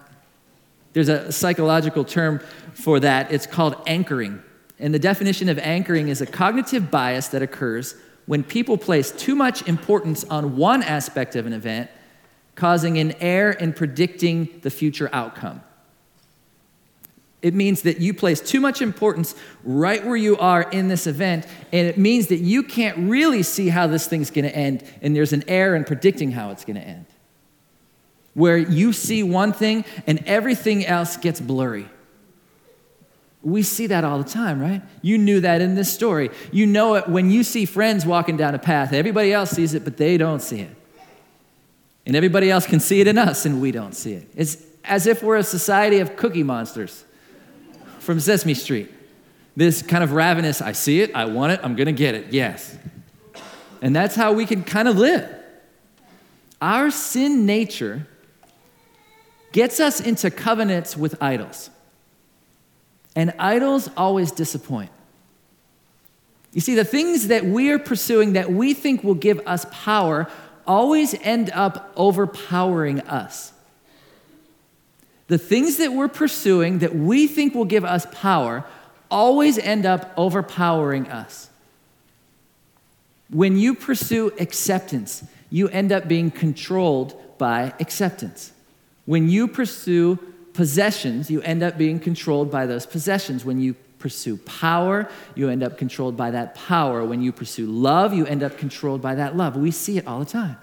There's 0.93 1.09
a 1.09 1.31
psychological 1.31 2.03
term 2.03 2.41
for 2.73 2.99
that. 2.99 3.31
It's 3.31 3.45
called 3.45 3.75
anchoring. 3.85 4.41
And 4.79 4.93
the 4.93 4.99
definition 4.99 5.47
of 5.47 5.59
anchoring 5.59 6.07
is 6.07 6.21
a 6.21 6.25
cognitive 6.25 6.89
bias 6.89 7.27
that 7.29 7.43
occurs 7.43 7.95
when 8.25 8.43
people 8.43 8.77
place 8.77 9.11
too 9.11 9.35
much 9.35 9.67
importance 9.67 10.23
on 10.23 10.57
one 10.57 10.81
aspect 10.81 11.35
of 11.35 11.45
an 11.45 11.53
event, 11.53 11.89
causing 12.55 12.97
an 12.97 13.11
error 13.21 13.51
in 13.51 13.73
predicting 13.73 14.49
the 14.63 14.71
future 14.71 15.09
outcome. 15.13 15.61
It 17.41 17.55
means 17.55 17.81
that 17.83 17.99
you 17.99 18.13
place 18.13 18.39
too 18.39 18.59
much 18.59 18.81
importance 18.81 19.33
right 19.63 20.05
where 20.05 20.15
you 20.15 20.37
are 20.37 20.61
in 20.61 20.89
this 20.89 21.07
event, 21.07 21.47
and 21.71 21.87
it 21.87 21.97
means 21.97 22.27
that 22.27 22.37
you 22.37 22.61
can't 22.61 22.97
really 23.09 23.41
see 23.41 23.69
how 23.69 23.87
this 23.87 24.07
thing's 24.07 24.29
going 24.29 24.45
to 24.45 24.55
end, 24.55 24.83
and 25.01 25.15
there's 25.15 25.33
an 25.33 25.43
error 25.47 25.75
in 25.75 25.83
predicting 25.83 26.31
how 26.31 26.51
it's 26.51 26.63
going 26.63 26.75
to 26.75 26.87
end. 26.87 27.05
Where 28.35 28.57
you 28.57 28.93
see 28.93 29.23
one 29.23 29.53
thing 29.53 29.85
and 30.07 30.23
everything 30.25 30.85
else 30.85 31.17
gets 31.17 31.41
blurry. 31.41 31.89
We 33.43 33.63
see 33.63 33.87
that 33.87 34.03
all 34.03 34.19
the 34.19 34.29
time, 34.29 34.61
right? 34.61 34.83
You 35.01 35.17
knew 35.17 35.41
that 35.41 35.61
in 35.61 35.73
this 35.73 35.91
story. 35.91 36.29
You 36.51 36.67
know 36.67 36.93
it 36.93 37.09
when 37.09 37.31
you 37.31 37.43
see 37.43 37.65
friends 37.65 38.05
walking 38.05 38.37
down 38.37 38.53
a 38.53 38.59
path. 38.59 38.93
Everybody 38.93 39.33
else 39.33 39.49
sees 39.49 39.73
it, 39.73 39.83
but 39.83 39.97
they 39.97 40.15
don't 40.15 40.41
see 40.41 40.61
it. 40.61 40.75
And 42.05 42.15
everybody 42.15 42.51
else 42.51 42.67
can 42.67 42.79
see 42.79 43.01
it 43.01 43.07
in 43.07 43.17
us, 43.17 43.45
and 43.45 43.59
we 43.59 43.71
don't 43.71 43.95
see 43.95 44.13
it. 44.13 44.29
It's 44.35 44.57
as 44.83 45.07
if 45.07 45.23
we're 45.23 45.37
a 45.37 45.43
society 45.43 45.99
of 45.99 46.15
cookie 46.15 46.43
monsters 46.43 47.03
from 48.01 48.19
Sesame 48.19 48.53
Street. 48.53 48.91
This 49.55 49.81
kind 49.81 50.03
of 50.03 50.13
ravenous, 50.13 50.61
I 50.61 50.71
see 50.71 51.01
it, 51.01 51.15
I 51.15 51.25
want 51.25 51.53
it, 51.53 51.59
I'm 51.63 51.75
gonna 51.75 51.91
get 51.91 52.15
it, 52.15 52.33
yes. 52.33 52.77
And 53.81 53.95
that's 53.95 54.15
how 54.15 54.33
we 54.33 54.45
can 54.45 54.63
kind 54.63 54.87
of 54.87 54.97
live. 54.97 55.29
Our 56.61 56.91
sin 56.91 57.45
nature 57.45 58.07
gets 59.51 59.79
us 59.79 59.99
into 59.99 60.31
covenants 60.31 60.95
with 60.95 61.21
idols. 61.21 61.69
And 63.15 63.33
idols 63.39 63.89
always 63.97 64.31
disappoint. 64.31 64.91
You 66.53 66.61
see, 66.61 66.75
the 66.75 66.85
things 66.85 67.27
that 67.27 67.45
we 67.45 67.69
are 67.71 67.79
pursuing 67.79 68.33
that 68.33 68.51
we 68.51 68.73
think 68.73 69.03
will 69.03 69.15
give 69.15 69.41
us 69.45 69.65
power 69.71 70.27
always 70.67 71.13
end 71.21 71.49
up 71.51 71.91
overpowering 71.95 73.01
us. 73.01 73.51
The 75.31 75.37
things 75.37 75.77
that 75.77 75.93
we're 75.93 76.09
pursuing 76.09 76.79
that 76.79 76.93
we 76.93 77.25
think 77.25 77.55
will 77.55 77.63
give 77.63 77.85
us 77.85 78.05
power 78.11 78.65
always 79.09 79.57
end 79.57 79.85
up 79.85 80.11
overpowering 80.17 81.07
us. 81.07 81.49
When 83.29 83.57
you 83.57 83.73
pursue 83.73 84.33
acceptance, 84.41 85.23
you 85.49 85.69
end 85.69 85.93
up 85.93 86.09
being 86.09 86.31
controlled 86.31 87.15
by 87.37 87.73
acceptance. 87.79 88.51
When 89.05 89.29
you 89.29 89.47
pursue 89.47 90.17
possessions, 90.51 91.31
you 91.31 91.41
end 91.43 91.63
up 91.63 91.77
being 91.77 92.01
controlled 92.01 92.51
by 92.51 92.65
those 92.65 92.85
possessions. 92.85 93.45
When 93.45 93.61
you 93.61 93.75
pursue 93.99 94.35
power, 94.35 95.09
you 95.35 95.47
end 95.47 95.63
up 95.63 95.77
controlled 95.77 96.17
by 96.17 96.31
that 96.31 96.55
power. 96.55 97.05
When 97.05 97.21
you 97.21 97.31
pursue 97.31 97.67
love, 97.67 98.13
you 98.13 98.25
end 98.25 98.43
up 98.43 98.57
controlled 98.57 99.01
by 99.01 99.15
that 99.15 99.37
love. 99.37 99.55
We 99.55 99.71
see 99.71 99.97
it 99.97 100.05
all 100.07 100.19
the 100.19 100.25
time. 100.25 100.57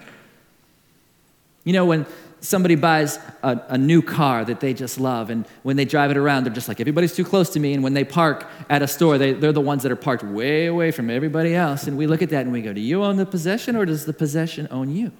You 1.63 1.73
know, 1.73 1.85
when 1.85 2.05
somebody 2.41 2.75
buys 2.75 3.19
a, 3.43 3.61
a, 3.69 3.77
new 3.77 4.01
car 4.01 4.45
that 4.45 4.59
they 4.59 4.73
just 4.73 4.99
love, 4.99 5.29
and 5.29 5.45
when 5.63 5.75
they 5.75 5.85
drive 5.85 6.11
it 6.11 6.17
around, 6.17 6.45
they're 6.45 6.53
just 6.53 6.67
like, 6.67 6.79
everybody's 6.79 7.15
too 7.15 7.25
close 7.25 7.49
to 7.51 7.59
me. 7.59 7.73
And 7.73 7.83
when 7.83 7.93
they 7.93 8.03
park 8.03 8.47
at 8.69 8.81
a 8.81 8.87
store, 8.87 9.17
they, 9.17 9.33
they're 9.33 9.51
the 9.51 9.61
ones 9.61 9.83
that 9.83 9.91
are 9.91 9.97
parked 9.97 10.23
way 10.23 10.67
away 10.67 10.91
from 10.91 11.09
everybody 11.09 11.55
else. 11.55 11.87
And 11.87 11.97
we 11.97 12.07
look 12.07 12.21
at 12.21 12.29
that 12.29 12.41
and 12.41 12.51
we 12.51 12.61
go, 12.61 12.73
Do 12.73 12.81
you 12.81 13.03
own 13.03 13.17
the 13.17 13.25
possession, 13.25 13.75
or 13.75 13.85
does 13.85 14.05
the 14.05 14.13
possession 14.13 14.67
own 14.71 14.95
you? 14.95 15.11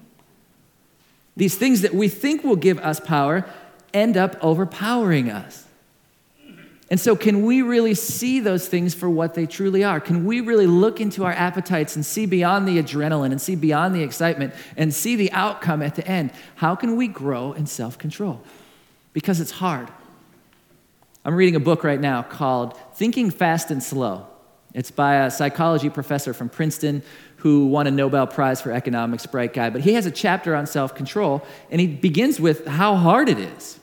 These 1.36 1.56
things 1.56 1.82
that 1.82 1.94
we 1.94 2.08
think 2.08 2.44
will 2.44 2.56
give 2.56 2.78
us 2.78 3.00
power 3.00 3.46
end 3.92 4.16
up 4.16 4.36
overpowering 4.42 5.30
us. 5.30 5.66
And 6.90 6.98
so, 6.98 7.14
can 7.14 7.44
we 7.44 7.62
really 7.62 7.94
see 7.94 8.40
those 8.40 8.66
things 8.66 8.94
for 8.94 9.08
what 9.08 9.34
they 9.34 9.46
truly 9.46 9.84
are? 9.84 10.00
Can 10.00 10.24
we 10.24 10.40
really 10.40 10.66
look 10.66 11.00
into 11.00 11.24
our 11.24 11.32
appetites 11.32 11.94
and 11.94 12.04
see 12.04 12.26
beyond 12.26 12.66
the 12.66 12.82
adrenaline 12.82 13.30
and 13.30 13.40
see 13.40 13.54
beyond 13.54 13.94
the 13.94 14.02
excitement 14.02 14.54
and 14.76 14.92
see 14.92 15.14
the 15.14 15.30
outcome 15.30 15.82
at 15.82 15.94
the 15.94 16.06
end? 16.06 16.32
How 16.56 16.74
can 16.74 16.96
we 16.96 17.06
grow 17.06 17.52
in 17.52 17.66
self 17.66 17.96
control? 17.96 18.42
Because 19.12 19.40
it's 19.40 19.52
hard. 19.52 19.88
I'm 21.24 21.34
reading 21.34 21.54
a 21.54 21.60
book 21.60 21.84
right 21.84 22.00
now 22.00 22.22
called 22.22 22.76
Thinking 22.94 23.30
Fast 23.30 23.70
and 23.70 23.82
Slow. 23.82 24.26
It's 24.74 24.90
by 24.90 25.26
a 25.26 25.30
psychology 25.30 25.90
professor 25.90 26.32
from 26.32 26.48
Princeton 26.48 27.02
who 27.36 27.66
won 27.66 27.86
a 27.86 27.90
Nobel 27.90 28.26
Prize 28.26 28.60
for 28.60 28.72
economics, 28.72 29.26
bright 29.26 29.52
guy. 29.52 29.70
But 29.70 29.82
he 29.82 29.94
has 29.94 30.06
a 30.06 30.10
chapter 30.10 30.54
on 30.54 30.66
self 30.66 30.94
control, 30.94 31.42
and 31.70 31.80
he 31.80 31.86
begins 31.86 32.40
with 32.40 32.66
how 32.66 32.96
hard 32.96 33.28
it 33.28 33.38
is. 33.38 33.79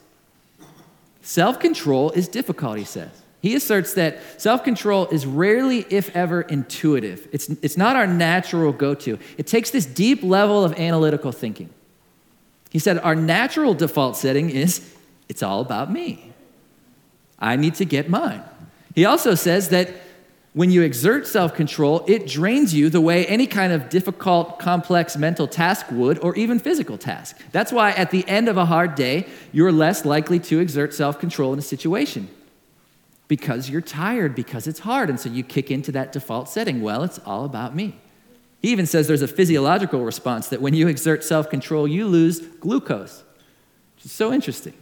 Self 1.28 1.60
control 1.60 2.12
is 2.12 2.30
difficult, 2.30 2.78
he 2.78 2.86
says. 2.86 3.10
He 3.42 3.54
asserts 3.54 3.96
that 3.96 4.20
self 4.40 4.64
control 4.64 5.08
is 5.08 5.26
rarely, 5.26 5.86
if 5.90 6.16
ever, 6.16 6.40
intuitive. 6.40 7.28
It's, 7.34 7.50
it's 7.50 7.76
not 7.76 7.98
our 7.98 8.08
natural 8.08 8.72
go 8.72 8.94
to. 8.94 9.20
It 9.38 9.46
takes 9.46 9.70
this 9.70 9.86
deep 9.86 10.24
level 10.24 10.64
of 10.64 10.80
analytical 10.80 11.34
thinking. 11.34 11.70
He 12.70 12.80
said, 12.80 12.98
Our 13.00 13.14
natural 13.14 13.74
default 13.74 14.16
setting 14.16 14.50
is 14.50 14.96
it's 15.28 15.44
all 15.44 15.60
about 15.60 15.92
me. 15.92 16.32
I 17.38 17.58
need 17.58 17.76
to 17.76 17.84
get 17.84 18.10
mine. 18.10 18.42
He 18.96 19.04
also 19.04 19.36
says 19.36 19.68
that 19.68 19.90
when 20.58 20.72
you 20.72 20.82
exert 20.82 21.28
self 21.28 21.54
control, 21.54 22.04
it 22.08 22.26
drains 22.26 22.74
you 22.74 22.90
the 22.90 23.00
way 23.00 23.28
any 23.28 23.46
kind 23.46 23.72
of 23.72 23.90
difficult, 23.90 24.58
complex 24.58 25.16
mental 25.16 25.48
task 25.48 25.86
would, 25.92 26.18
or 26.18 26.36
even 26.36 26.58
physical 26.58 26.98
task. 26.98 27.38
That's 27.52 27.72
why 27.72 27.92
at 27.92 28.10
the 28.10 28.28
end 28.28 28.50
of 28.50 28.58
a 28.58 28.66
hard 28.66 28.96
day, 28.96 29.28
you're 29.52 29.72
less 29.72 30.04
likely 30.04 30.40
to 30.40 30.60
exert 30.60 30.96
self 30.96 31.20
control 31.20 31.54
in 31.54 31.60
a 31.60 31.62
situation 31.62 32.28
because 33.28 33.70
you're 33.70 33.82
tired, 33.82 34.34
because 34.34 34.66
it's 34.66 34.80
hard. 34.80 35.12
And 35.12 35.20
so 35.20 35.30
you 35.30 35.44
kick 35.44 35.70
into 35.70 35.92
that 35.92 36.12
default 36.12 36.50
setting. 36.50 36.82
Well, 36.82 37.04
it's 37.04 37.20
all 37.20 37.46
about 37.46 37.76
me. 37.76 37.96
He 38.60 38.70
even 38.70 38.88
says 38.88 39.08
there's 39.08 39.22
a 39.22 39.28
physiological 39.28 40.04
response 40.04 40.48
that 40.48 40.60
when 40.60 40.74
you 40.74 40.88
exert 40.88 41.24
self 41.24 41.52
control, 41.52 41.88
you 41.88 42.08
lose 42.08 42.40
glucose, 42.40 43.24
which 43.96 44.06
is 44.06 44.12
so 44.12 44.34
interesting. 44.34 44.74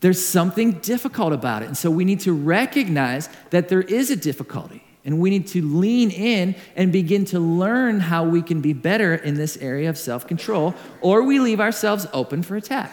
There's 0.00 0.24
something 0.24 0.72
difficult 0.72 1.32
about 1.32 1.62
it. 1.62 1.66
And 1.66 1.76
so 1.76 1.90
we 1.90 2.04
need 2.04 2.20
to 2.20 2.32
recognize 2.32 3.28
that 3.50 3.68
there 3.68 3.82
is 3.82 4.10
a 4.10 4.16
difficulty. 4.16 4.82
And 5.04 5.18
we 5.18 5.30
need 5.30 5.46
to 5.48 5.62
lean 5.62 6.10
in 6.10 6.54
and 6.76 6.92
begin 6.92 7.24
to 7.26 7.40
learn 7.40 8.00
how 8.00 8.24
we 8.24 8.42
can 8.42 8.60
be 8.60 8.72
better 8.72 9.14
in 9.14 9.34
this 9.34 9.56
area 9.58 9.88
of 9.88 9.96
self 9.96 10.26
control, 10.26 10.74
or 11.00 11.22
we 11.22 11.38
leave 11.38 11.60
ourselves 11.60 12.06
open 12.12 12.42
for 12.42 12.56
attack. 12.56 12.92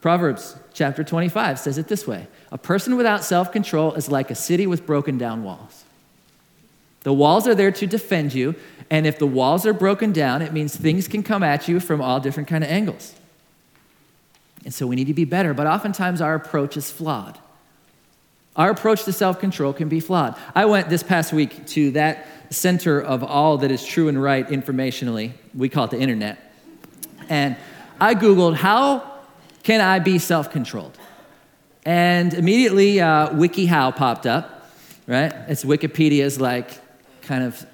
Proverbs 0.00 0.56
chapter 0.72 1.02
25 1.02 1.58
says 1.58 1.76
it 1.76 1.88
this 1.88 2.06
way 2.06 2.28
A 2.50 2.56
person 2.56 2.96
without 2.96 3.24
self 3.24 3.52
control 3.52 3.92
is 3.94 4.10
like 4.10 4.30
a 4.30 4.34
city 4.34 4.66
with 4.66 4.86
broken 4.86 5.18
down 5.18 5.42
walls. 5.42 5.84
The 7.02 7.12
walls 7.12 7.46
are 7.46 7.54
there 7.54 7.72
to 7.72 7.86
defend 7.86 8.32
you, 8.32 8.54
and 8.90 9.06
if 9.06 9.18
the 9.18 9.26
walls 9.26 9.66
are 9.66 9.74
broken 9.74 10.12
down, 10.12 10.40
it 10.40 10.52
means 10.52 10.74
things 10.74 11.08
can 11.08 11.22
come 11.22 11.42
at 11.42 11.68
you 11.68 11.78
from 11.78 12.00
all 12.00 12.20
different 12.20 12.48
kind 12.48 12.64
of 12.64 12.70
angles. 12.70 13.14
And 14.64 14.74
so 14.74 14.86
we 14.86 14.96
need 14.96 15.06
to 15.06 15.14
be 15.14 15.24
better, 15.24 15.54
but 15.54 15.66
oftentimes 15.66 16.20
our 16.20 16.34
approach 16.34 16.76
is 16.76 16.90
flawed. 16.90 17.38
Our 18.56 18.70
approach 18.70 19.04
to 19.04 19.12
self 19.12 19.38
control 19.38 19.72
can 19.72 19.88
be 19.88 20.00
flawed. 20.00 20.36
I 20.54 20.64
went 20.64 20.88
this 20.88 21.02
past 21.02 21.32
week 21.32 21.66
to 21.68 21.92
that 21.92 22.26
center 22.50 23.00
of 23.00 23.22
all 23.22 23.58
that 23.58 23.70
is 23.70 23.84
true 23.84 24.08
and 24.08 24.20
right 24.20 24.46
informationally. 24.48 25.32
We 25.54 25.68
call 25.68 25.84
it 25.84 25.92
the 25.92 26.00
internet. 26.00 26.52
And 27.28 27.56
I 28.00 28.14
Googled, 28.14 28.56
how 28.56 29.18
can 29.62 29.80
I 29.80 30.00
be 30.00 30.18
self 30.18 30.50
controlled? 30.50 30.98
And 31.84 32.34
immediately, 32.34 33.00
uh, 33.00 33.30
WikiHow 33.30 33.94
popped 33.94 34.26
up, 34.26 34.70
right? 35.06 35.32
It's 35.46 35.64
Wikipedia's 35.64 36.40
like 36.40 36.70
kind 37.22 37.44
of 37.44 37.64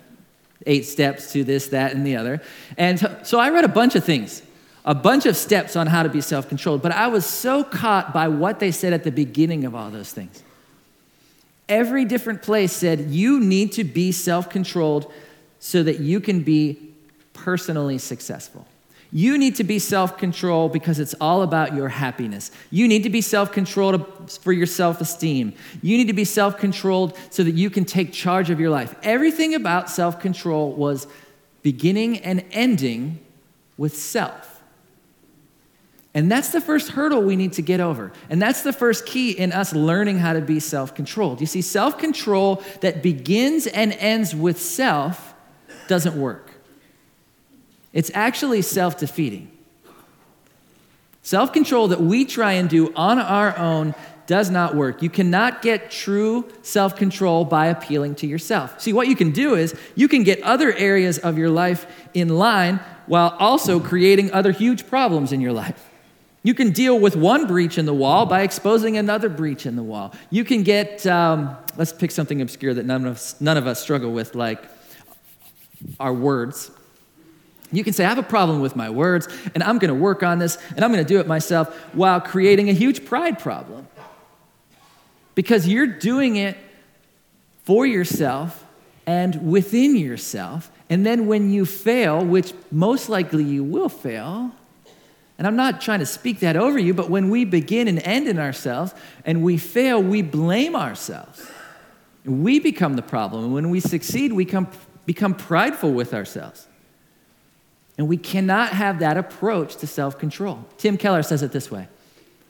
eight 0.67 0.85
steps 0.85 1.33
to 1.33 1.45
this, 1.45 1.69
that, 1.69 1.95
and 1.95 2.07
the 2.07 2.17
other. 2.17 2.43
And 2.77 3.19
so 3.23 3.39
I 3.39 3.51
read 3.51 3.65
a 3.65 3.69
bunch 3.69 3.95
of 3.95 4.05
things 4.05 4.43
a 4.85 4.95
bunch 4.95 5.25
of 5.25 5.37
steps 5.37 5.77
on 5.77 5.87
how 5.87 6.03
to 6.03 6.09
be 6.09 6.21
self 6.21 6.49
controlled, 6.49 6.83
but 6.83 6.93
I 6.93 7.07
was 7.09 7.25
so 7.25 7.65
caught 7.65 8.13
by 8.13 8.29
what 8.29 8.61
they 8.61 8.71
said 8.71 8.93
at 8.93 9.05
the 9.05 9.13
beginning 9.13 9.65
of 9.65 9.75
all 9.75 9.91
those 9.91 10.13
things. 10.13 10.43
Every 11.69 12.05
different 12.05 12.43
place 12.43 12.73
said, 12.73 13.01
You 13.01 13.41
need 13.41 13.73
to 13.73 13.85
be 13.85 14.13
self 14.13 14.51
controlled 14.51 15.11
so 15.59 15.83
that 15.83 16.01
you 16.01 16.21
can 16.21 16.43
be 16.43 16.79
personally 17.33 17.99
successful. 17.99 18.67
You 19.11 19.39
need 19.39 19.55
to 19.57 19.65
be 19.65 19.79
self 19.79 20.19
controlled 20.19 20.73
because 20.73 20.99
it's 20.99 21.15
all 21.21 21.43
about 21.43 21.75
your 21.75 21.89
happiness. 21.89 22.51
You 22.71 22.87
need 22.87 23.05
to 23.05 23.11
be 23.11 23.21
self 23.21 23.53
controlled 23.53 24.31
for 24.43 24.53
your 24.53 24.67
self 24.67 25.01
esteem. 25.01 25.55
You 25.83 25.97
need 25.97 26.09
to 26.09 26.13
be 26.13 26.25
self 26.25 26.59
controlled 26.59 27.17
so 27.31 27.43
that 27.45 27.53
you 27.53 27.71
can 27.71 27.85
take 27.85 28.13
charge 28.13 28.51
of 28.51 28.61
your 28.61 28.71
life. 28.71 28.95
Everything 29.03 29.55
about 29.55 29.89
self 29.89 30.21
control 30.21 30.73
was 30.73 31.07
beginning 31.63 32.19
and 32.19 32.45
ending 32.51 33.21
with 33.79 33.97
self. 33.97 34.54
And 36.15 36.31
that's 36.31 36.51
the 36.51 36.61
first 36.61 36.91
hurdle 36.91 37.23
we 37.23 37.35
need 37.35 37.55
to 37.55 37.63
get 37.63 37.81
over. 37.81 38.13
And 38.31 38.41
that's 38.41 38.63
the 38.63 38.73
first 38.73 39.05
key 39.05 39.33
in 39.33 39.53
us 39.53 39.75
learning 39.75 40.21
how 40.21 40.33
to 40.33 40.41
be 40.41 40.61
self 40.61 40.95
controlled. 40.95 41.41
You 41.41 41.47
see, 41.47 41.61
self 41.61 41.99
control 41.99 42.63
that 42.81 43.03
begins 43.03 43.67
and 43.67 43.93
ends 43.95 44.35
with 44.35 44.61
self 44.61 45.35
doesn't 45.89 46.17
work, 46.17 46.53
it's 47.93 48.11
actually 48.15 48.63
self 48.63 48.97
defeating. 48.99 49.51
Self 51.23 51.53
control 51.53 51.89
that 51.89 52.01
we 52.01 52.27
try 52.27 52.53
and 52.53 52.69
do 52.69 52.93
on 52.95 53.19
our 53.19 53.57
own 53.59 53.95
does 54.27 54.51
not 54.51 54.75
work. 54.75 55.03
You 55.03 55.11
cannot 55.11 55.63
get 55.63 55.91
true 55.91 56.49
self 56.63 56.97
control 56.97 57.45
by 57.45 57.67
appealing 57.67 58.15
to 58.17 58.27
yourself. 58.27 58.81
See, 58.81 58.93
what 58.93 59.09
you 59.09 59.17
can 59.17 59.33
do 59.33 59.55
is 59.55 59.75
you 59.97 60.07
can 60.07 60.23
get 60.23 60.41
other 60.43 60.73
areas 60.73 61.19
of 61.19 61.39
your 61.39 61.51
life 61.51 61.87
in 62.13 62.29
line 62.29 62.79
while 63.07 63.35
also 63.39 63.81
creating 63.81 64.33
other 64.33 64.53
huge 64.53 64.87
problems 64.87 65.33
in 65.33 65.41
your 65.41 65.53
life. 65.53 65.91
You 66.45 66.53
can 66.53 66.73
deal 66.73 67.01
with 67.01 67.17
one 67.17 67.47
breach 67.47 67.79
in 67.79 67.87
the 67.87 67.95
wall 67.95 68.27
by 68.27 68.43
exposing 68.43 68.99
another 68.99 69.31
breach 69.31 69.65
in 69.65 69.77
the 69.77 69.83
wall. 69.83 70.15
You 70.29 70.45
can 70.45 70.63
get, 70.63 71.07
um, 71.07 71.57
let's 71.79 71.93
pick 71.93 72.11
something 72.11 72.43
obscure 72.43 72.75
that 72.75 72.85
none 72.85 73.07
of, 73.07 73.15
us, 73.15 73.41
none 73.41 73.57
of 73.57 73.67
us 73.67 73.81
struggle 73.83 74.13
with, 74.13 74.35
like 74.35 74.63
our 75.99 76.13
words. 76.13 76.71
You 77.73 77.83
can 77.83 77.95
say, 77.95 78.05
I 78.05 78.11
have 78.11 78.19
a 78.19 78.23
problem 78.23 78.61
with 78.61 78.77
my 78.77 78.91
words, 78.91 79.27
and 79.55 79.63
I'm 79.63 79.79
to 79.81 79.95
work 79.95 80.23
on 80.23 80.39
this, 80.39 80.59
and 80.77 80.85
I'm 80.85 80.93
to 81.03 81.09
do 81.09 81.19
it 81.19 81.27
myself, 81.27 81.75
while 81.95 82.21
creating 82.21 82.69
a 82.69 82.75
huge 82.75 83.07
pride 83.07 83.39
problem. 83.39 83.89
Because 85.35 85.67
you're 85.67 85.87
doing 85.87 86.37
it 86.37 86.59
for 87.65 87.87
yourself 87.87 88.67
and 89.07 89.51
within 89.51 89.97
yourself. 89.97 90.71
And 90.91 91.07
then 91.07 91.27
when 91.27 91.51
you 91.51 91.65
fail, 91.65 92.23
which 92.23 92.53
most 92.71 93.09
likely 93.09 93.45
you 93.45 93.65
will 93.65 93.89
fail, 93.89 94.53
and 95.37 95.47
I'm 95.47 95.57
not 95.57 95.81
trying 95.81 95.99
to 95.99 96.07
speak 96.07 96.41
that 96.41 96.57
over 96.57 96.79
you, 96.79 96.95
but 96.95 97.11
when 97.11 97.29
we 97.29 97.45
begin 97.45 97.89
and 97.89 97.99
end 98.01 98.29
in 98.29 98.39
ourselves 98.39 98.95
and 99.25 99.43
we 99.43 99.57
fail, 99.57 100.01
we 100.01 100.23
blame 100.23 100.77
ourselves. 100.77 101.45
We 102.25 102.61
become 102.61 102.95
the 102.95 103.03
problem. 103.03 103.45
And 103.45 103.55
when 103.55 103.71
we 103.71 103.81
succeed, 103.81 104.33
we 104.33 104.45
come, 104.45 104.69
become 105.07 105.35
prideful 105.35 105.93
with 105.93 106.15
ourselves. 106.15 106.69
And 107.99 108.09
we 108.09 108.17
cannot 108.17 108.71
have 108.71 109.01
that 109.01 109.17
approach 109.17 109.77
to 109.77 109.87
self 109.87 110.19
control. 110.19 110.65
Tim 110.79 110.97
Keller 110.97 111.23
says 111.23 111.43
it 111.43 111.53
this 111.53 111.71
way 111.71 111.89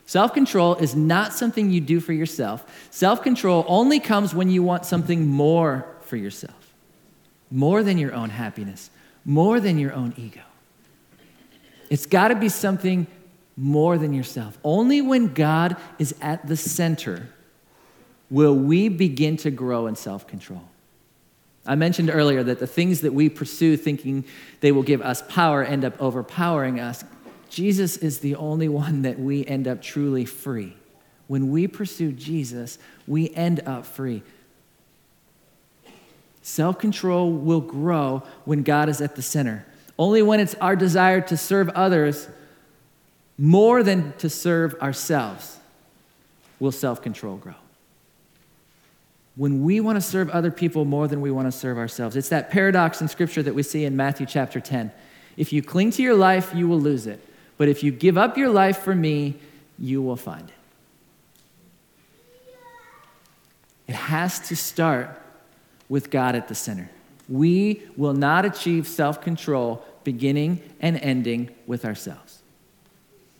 Self 0.07 0.35
control 0.35 0.75
is 0.77 0.95
not 0.95 1.33
something 1.33 1.71
you 1.71 1.81
do 1.81 2.01
for 2.01 2.13
yourself. 2.13 2.89
Self 2.91 3.23
control 3.23 3.65
only 3.67 4.01
comes 4.01 4.35
when 4.35 4.51
you 4.51 4.63
want 4.63 4.85
something 4.85 5.27
more 5.27 5.87
for 6.03 6.17
yourself, 6.17 6.75
more 7.51 7.83
than 7.83 7.99
your 7.99 8.15
own 8.15 8.31
happiness, 8.31 8.91
more 9.25 9.61
than 9.61 9.79
your 9.79 9.93
own 9.93 10.15
ego. 10.17 10.43
It's 11.95 12.07
got 12.07 12.29
to 12.29 12.35
be 12.35 12.49
something 12.49 13.07
more 13.57 13.99
than 13.99 14.13
yourself. 14.13 14.59
Only 14.65 15.01
when 15.01 15.33
God 15.33 15.77
is 16.01 16.13
at 16.21 16.45
the 16.45 16.57
center 16.57 17.29
will 18.29 18.57
we 18.57 18.89
begin 18.89 19.37
to 19.37 19.53
grow 19.53 19.87
in 19.87 19.95
self 19.95 20.27
control. 20.27 20.65
I 21.65 21.77
mentioned 21.77 22.11
earlier 22.13 22.43
that 22.43 22.59
the 22.59 22.67
things 22.67 23.03
that 23.03 23.15
we 23.15 23.29
pursue 23.29 23.77
thinking 23.77 24.25
they 24.59 24.73
will 24.73 24.83
give 24.83 25.03
us 25.03 25.23
power 25.29 25.63
end 25.63 25.85
up 25.85 25.95
overpowering 26.03 26.81
us. 26.81 27.05
Jesus 27.49 27.97
is 27.97 28.19
the 28.19 28.35
only 28.35 28.69
one 28.69 29.03
that 29.03 29.21
we 29.21 29.47
end 29.47 29.69
up 29.69 29.81
truly 29.81 30.25
free 30.25 30.75
when 31.29 31.49
we 31.53 31.69
pursue 31.69 32.11
Jesus, 32.11 32.77
we 33.07 33.33
end 33.37 33.61
up 33.67 33.87
free. 33.87 34.25
Self 36.43 36.77
control 36.77 37.31
will 37.31 37.61
grow 37.61 38.25
when 38.45 38.65
God 38.65 38.89
is 38.89 39.01
at 39.01 39.15
the 39.15 39.23
center. 39.23 39.65
Only 39.99 40.23
when 40.23 40.41
it's 40.41 40.55
our 40.57 40.77
desire 40.77 41.21
to 41.23 41.37
serve 41.37 41.69
others 41.71 42.29
more 43.39 43.83
than 43.83 44.13
to 44.19 44.29
serve 44.29 44.75
ourselves 44.81 45.59
will 46.59 46.73
self 46.73 47.03
control 47.03 47.37
grow. 47.37 47.55
When 49.37 49.65
we 49.65 49.81
want 49.81 49.97
to 49.97 50.01
serve 50.01 50.31
other 50.31 50.51
people 50.51 50.85
more 50.85 51.09
than 51.09 51.21
we 51.21 51.31
want 51.31 51.49
to 51.49 51.53
serve 51.53 51.77
ourselves, 51.77 52.17
it's 52.17 52.29
that 52.29 52.51
paradox 52.51 53.01
in 53.01 53.09
Scripture 53.09 53.43
that 53.43 53.55
we 53.55 53.65
see 53.65 53.85
in 53.85 53.97
Matthew 53.97 54.27
chapter 54.27 54.61
10. 54.61 54.93
If 55.37 55.53
you 55.53 55.63
cling 55.63 55.91
to 55.93 56.03
your 56.03 56.15
life, 56.15 56.53
you 56.55 56.69
will 56.69 56.81
lose 56.81 57.09
it. 57.09 57.21
But 57.57 57.69
if 57.69 57.83
you 57.83 57.91
give 57.91 58.17
up 58.17 58.39
your 58.39 58.51
life 58.51 58.79
for 58.79 58.95
me, 58.95 59.35
you 59.79 60.01
will 60.03 60.17
find 60.17 60.49
it. 60.49 60.55
It 63.89 63.97
has 63.97 64.41
to 64.49 64.57
start 64.57 65.21
with 65.89 66.11
God 66.11 66.35
at 66.37 66.49
the 66.49 66.55
center. 66.55 66.91
We 67.29 67.83
will 67.97 68.13
not 68.13 68.45
achieve 68.45 68.87
self 68.87 69.21
control 69.21 69.85
beginning 70.05 70.61
and 70.81 70.97
ending 70.99 71.51
with 71.67 71.85
ourselves. 71.85 72.43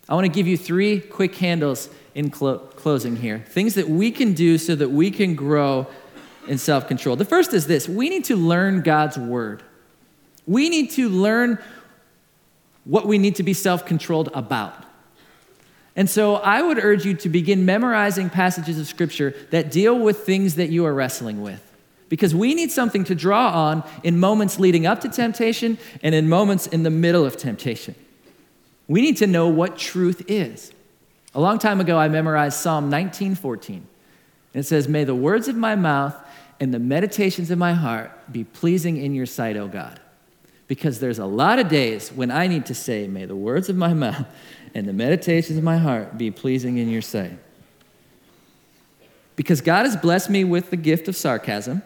I 0.09 0.15
want 0.15 0.27
to 0.27 0.33
give 0.33 0.47
you 0.47 0.57
three 0.57 1.01
quick 1.01 1.35
handles 1.37 1.89
in 2.15 2.31
clo- 2.31 2.59
closing 2.59 3.17
here 3.17 3.45
things 3.49 3.75
that 3.75 3.89
we 3.89 4.11
can 4.11 4.35
do 4.35 4.59
so 4.59 4.75
that 4.75 4.91
we 4.91 5.11
can 5.11 5.35
grow 5.35 5.87
in 6.47 6.59
self 6.59 6.89
control. 6.89 7.17
The 7.17 7.25
first 7.25 7.55
is 7.55 7.67
this 7.67 7.89
we 7.89 8.09
need 8.09 8.25
to 8.27 8.37
learn 8.37 8.83
God's 8.83 9.19
word. 9.19 9.63
We 10.47 10.69
need 10.69 10.91
to 10.93 11.09
learn 11.09 11.59
what 12.85 13.07
we 13.07 13.19
need 13.19 13.37
to 13.37 13.43
be 13.43 13.55
self 13.55 13.87
controlled 13.87 14.31
about. 14.35 14.75
And 15.97 16.11
so 16.11 16.37
I 16.37 16.61
would 16.61 16.79
urge 16.79 17.05
you 17.05 17.15
to 17.15 17.29
begin 17.29 17.65
memorizing 17.65 18.29
passages 18.29 18.81
of 18.81 18.87
Scripture 18.87 19.35
that 19.51 19.71
deal 19.71 19.97
with 19.97 20.27
things 20.27 20.57
that 20.57 20.71
you 20.71 20.85
are 20.87 20.93
wrestling 20.93 21.41
with. 21.41 21.63
Because 22.09 22.35
we 22.35 22.55
need 22.55 22.71
something 22.71 23.05
to 23.05 23.15
draw 23.15 23.51
on 23.51 23.83
in 24.03 24.19
moments 24.19 24.59
leading 24.59 24.87
up 24.87 25.01
to 25.01 25.09
temptation 25.09 25.79
and 26.03 26.15
in 26.15 26.29
moments 26.29 26.67
in 26.67 26.83
the 26.83 26.91
middle 26.91 27.25
of 27.25 27.37
temptation. 27.37 27.95
We 28.87 29.01
need 29.01 29.17
to 29.19 29.27
know 29.27 29.49
what 29.49 29.79
truth 29.79 30.23
is. 30.29 30.73
A 31.35 31.41
long 31.41 31.59
time 31.59 31.81
ago, 31.81 31.99
I 31.99 32.09
memorized 32.09 32.59
Psalm 32.59 32.91
19:14. 32.91 33.83
And 34.55 34.61
it 34.61 34.67
says, 34.67 34.87
May 34.87 35.05
the 35.05 35.15
words 35.15 35.49
of 35.49 35.57
my 35.57 35.75
mouth 35.75 36.15
and 36.61 36.73
the 36.73 36.79
meditations 36.79 37.51
of 37.51 37.59
my 37.59 37.73
heart 37.73 38.33
be 38.33 38.45
pleasing 38.45 38.97
in 38.97 39.15
your 39.15 39.27
sight, 39.27 39.57
O 39.57 39.67
God. 39.67 40.01
Because 40.69 41.01
there's 41.01 41.19
a 41.19 41.27
lot 41.27 41.59
of 41.59 41.69
days 41.69 42.11
when 42.11 42.31
I 42.31 42.47
need 42.47 42.67
to 42.67 42.75
say, 42.75 43.09
May 43.09 43.25
the 43.25 43.37
words 43.37 43.69
of 43.69 43.77
my 43.77 43.93
mouth 43.95 44.27
and 44.75 44.87
the 44.87 44.93
meditations 44.93 45.59
of 45.59 45.65
my 45.65 45.79
heart 45.79 46.17
be 46.17 46.31
pleasing 46.31 46.79
in 46.79 46.89
your 46.89 47.03
sight. 47.03 47.39
Because 49.37 49.61
God 49.61 49.85
has 49.87 49.97
blessed 49.97 50.31
me 50.31 50.45
with 50.45 50.71
the 50.71 50.77
gift 50.77 51.09
of 51.09 51.17
sarcasm, 51.17 51.83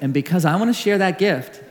and 0.00 0.12
because 0.12 0.44
I 0.44 0.56
want 0.56 0.74
to 0.74 0.80
share 0.80 0.98
that 0.98 1.18
gift, 1.18 1.62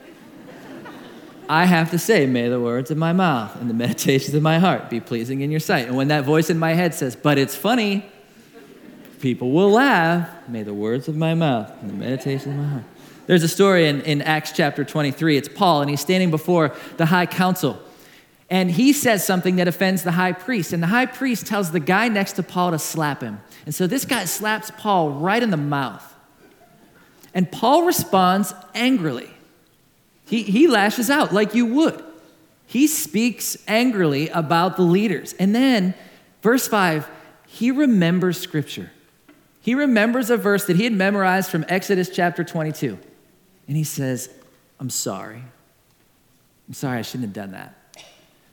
I 1.48 1.64
have 1.64 1.90
to 1.90 1.98
say, 1.98 2.26
May 2.26 2.48
the 2.48 2.60
words 2.60 2.90
of 2.90 2.96
my 2.96 3.12
mouth 3.12 3.56
and 3.60 3.68
the 3.68 3.74
meditations 3.74 4.34
of 4.34 4.42
my 4.42 4.58
heart 4.58 4.88
be 4.88 5.00
pleasing 5.00 5.40
in 5.40 5.50
your 5.50 5.60
sight. 5.60 5.86
And 5.86 5.96
when 5.96 6.08
that 6.08 6.24
voice 6.24 6.50
in 6.50 6.58
my 6.58 6.74
head 6.74 6.94
says, 6.94 7.16
But 7.16 7.38
it's 7.38 7.56
funny, 7.56 8.04
people 9.20 9.50
will 9.50 9.70
laugh, 9.70 10.28
may 10.48 10.62
the 10.62 10.74
words 10.74 11.08
of 11.08 11.16
my 11.16 11.34
mouth 11.34 11.72
and 11.80 11.90
the 11.90 11.94
meditations 11.94 12.54
of 12.54 12.60
my 12.60 12.68
heart. 12.68 12.84
There's 13.26 13.42
a 13.42 13.48
story 13.48 13.86
in, 13.86 14.00
in 14.02 14.22
Acts 14.22 14.52
chapter 14.52 14.84
23. 14.84 15.36
It's 15.36 15.48
Paul, 15.48 15.82
and 15.82 15.90
he's 15.90 16.00
standing 16.00 16.30
before 16.30 16.74
the 16.96 17.06
high 17.06 17.26
council 17.26 17.80
and 18.50 18.68
he 18.68 18.92
says 18.92 19.24
something 19.24 19.56
that 19.56 19.68
offends 19.68 20.02
the 20.02 20.10
high 20.10 20.32
priest. 20.32 20.72
And 20.72 20.82
the 20.82 20.88
high 20.88 21.06
priest 21.06 21.46
tells 21.46 21.70
the 21.70 21.80
guy 21.80 22.08
next 22.08 22.32
to 22.32 22.42
Paul 22.42 22.72
to 22.72 22.80
slap 22.80 23.22
him. 23.22 23.40
And 23.64 23.74
so 23.74 23.86
this 23.86 24.04
guy 24.04 24.24
slaps 24.24 24.72
Paul 24.76 25.10
right 25.10 25.40
in 25.40 25.50
the 25.50 25.56
mouth. 25.56 26.04
And 27.34 27.50
Paul 27.50 27.84
responds 27.84 28.52
angrily. 28.74 29.30
He, 30.26 30.42
he 30.42 30.66
lashes 30.66 31.10
out 31.10 31.32
like 31.32 31.54
you 31.54 31.66
would. 31.66 32.02
He 32.66 32.86
speaks 32.86 33.56
angrily 33.66 34.28
about 34.28 34.76
the 34.76 34.82
leaders. 34.82 35.34
And 35.38 35.54
then, 35.54 35.94
verse 36.42 36.68
5, 36.68 37.08
he 37.46 37.70
remembers 37.70 38.38
scripture. 38.38 38.92
He 39.60 39.74
remembers 39.74 40.30
a 40.30 40.36
verse 40.36 40.66
that 40.66 40.76
he 40.76 40.84
had 40.84 40.92
memorized 40.92 41.50
from 41.50 41.64
Exodus 41.68 42.08
chapter 42.08 42.44
22. 42.44 42.98
And 43.66 43.76
he 43.76 43.84
says, 43.84 44.30
I'm 44.78 44.90
sorry. 44.90 45.42
I'm 46.68 46.74
sorry, 46.74 46.98
I 46.98 47.02
shouldn't 47.02 47.24
have 47.24 47.32
done 47.34 47.52
that 47.52 47.74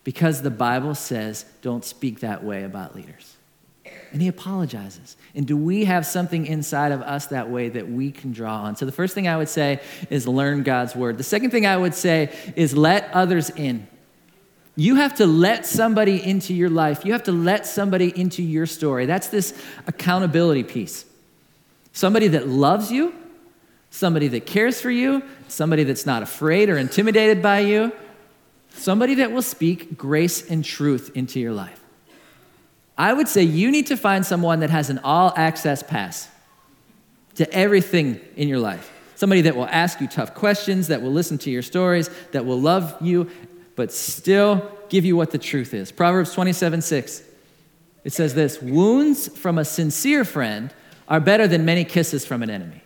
because 0.08 0.42
the 0.42 0.50
Bible 0.50 0.96
says 0.96 1.44
don't 1.62 1.84
speak 1.84 2.22
that 2.22 2.42
way 2.42 2.64
about 2.64 2.96
leaders. 2.96 3.36
And 4.14 4.22
he 4.22 4.30
apologizes. 4.30 5.18
And 5.38 5.46
do 5.46 5.56
we 5.56 5.86
have 5.86 6.04
something 6.04 6.48
inside 6.48 6.92
of 6.92 7.04
us 7.04 7.28
that 7.28 7.52
way 7.52 7.70
that 7.70 7.88
we 7.88 8.12
can 8.12 8.32
draw 8.32 8.64
on? 8.64 8.76
So 8.76 8.88
the 8.88 8.92
first 8.92 9.14
thing 9.14 9.28
I 9.28 9.38
would 9.38 9.50
say 9.50 9.82
is 10.10 10.28
learn 10.28 10.64
God's 10.64 10.96
word. 10.96 11.20
The 11.20 11.24
second 11.24 11.52
thing 11.52 11.68
I 11.68 11.78
would 11.78 11.94
say 11.94 12.36
is 12.56 12.76
let 12.76 13.12
others 13.14 13.52
in. 13.52 13.88
You 14.76 14.96
have 14.96 15.14
to 15.18 15.28
let 15.28 15.68
somebody 15.68 16.24
into 16.24 16.56
your 16.56 16.72
life. 16.72 17.06
You 17.06 17.12
have 17.12 17.24
to 17.24 17.32
let 17.32 17.68
somebody 17.68 18.12
into 18.20 18.42
your 18.42 18.66
story. 18.66 19.06
That's 19.06 19.28
this 19.28 19.54
accountability 19.86 20.64
piece. 20.64 21.06
Somebody 21.94 22.30
that 22.30 22.48
loves 22.48 22.92
you, 22.92 23.14
somebody 23.92 24.30
that 24.30 24.48
cares 24.48 24.82
for 24.82 24.90
you, 24.90 25.22
somebody 25.48 25.84
that's 25.84 26.08
not 26.08 26.24
afraid 26.24 26.68
or 26.68 26.80
intimidated 26.80 27.44
by 27.44 27.60
you, 27.60 27.92
somebody 28.72 29.14
that 29.16 29.32
will 29.32 29.44
speak 29.44 30.00
grace 30.00 30.50
and 30.50 30.66
truth 30.66 31.12
into 31.14 31.40
your 31.40 31.54
life. 31.54 31.80
I 32.98 33.14
would 33.14 33.28
say 33.28 33.44
you 33.44 33.70
need 33.70 33.88
to 33.88 33.98
find 33.98 34.26
someone 34.26 34.62
that 34.62 34.70
has 34.70 34.90
an 34.90 35.00
all 35.04 35.32
access 35.36 35.84
pass 35.84 36.30
to 37.36 37.52
everything 37.54 38.20
in 38.36 38.48
your 38.48 38.60
life. 38.60 38.92
Somebody 39.16 39.42
that 39.42 39.56
will 39.56 39.68
ask 39.68 40.02
you 40.02 40.08
tough 40.08 40.34
questions, 40.34 40.88
that 40.88 41.02
will 41.02 41.12
listen 41.12 41.38
to 41.40 41.52
your 41.52 41.62
stories, 41.62 42.10
that 42.32 42.46
will 42.46 42.60
love 42.60 42.96
you, 43.02 43.30
but 43.76 43.92
still 43.92 44.72
give 44.90 45.06
you 45.06 45.16
what 45.16 45.32
the 45.32 45.38
truth 45.38 45.74
is. 45.74 45.92
Proverbs 45.92 46.34
27 46.34 46.82
6. 46.82 47.24
It 48.04 48.14
says 48.14 48.34
this 48.34 48.62
Wounds 48.62 49.28
from 49.38 49.58
a 49.58 49.66
sincere 49.66 50.26
friend 50.26 50.74
are 51.08 51.20
better 51.20 51.48
than 51.48 51.66
many 51.66 51.84
kisses 51.84 52.26
from 52.26 52.44
an 52.44 52.50
enemy. 52.50 52.82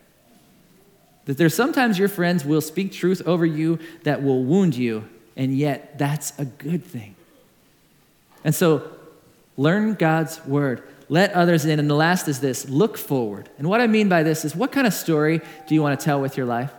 That 1.26 1.38
there's 1.38 1.56
sometimes 1.56 1.98
your 2.00 2.10
friends 2.10 2.44
will 2.44 2.62
speak 2.62 2.92
truth 2.92 3.22
over 3.26 3.46
you 3.46 3.80
that 4.04 4.24
will 4.24 4.44
wound 4.44 4.76
you, 4.76 5.08
and 5.38 5.56
yet 5.56 5.98
that's 5.98 6.38
a 6.40 6.46
good 6.46 6.84
thing. 6.84 7.16
And 8.44 8.56
so, 8.56 8.90
learn 9.62 9.94
God's 9.94 10.44
word. 10.46 10.84
Let 11.08 11.34
others 11.34 11.66
in. 11.66 11.80
And 11.80 11.90
the 11.90 11.96
last 11.96 12.28
is 12.28 12.40
this 12.40 12.68
look 12.70 12.98
forward. 12.98 13.50
And 13.58 13.68
what 13.68 13.82
I 13.82 13.88
mean 13.88 14.10
by 14.10 14.24
this 14.24 14.46
is 14.46 14.56
what 14.56 14.72
kind 14.72 14.88
of 14.88 14.94
story 14.94 15.42
do 15.68 15.76
you 15.76 15.82
want 15.82 16.00
to 16.00 16.04
tell 16.04 16.22
with 16.22 16.38
your 16.38 16.46
life? 16.46 16.72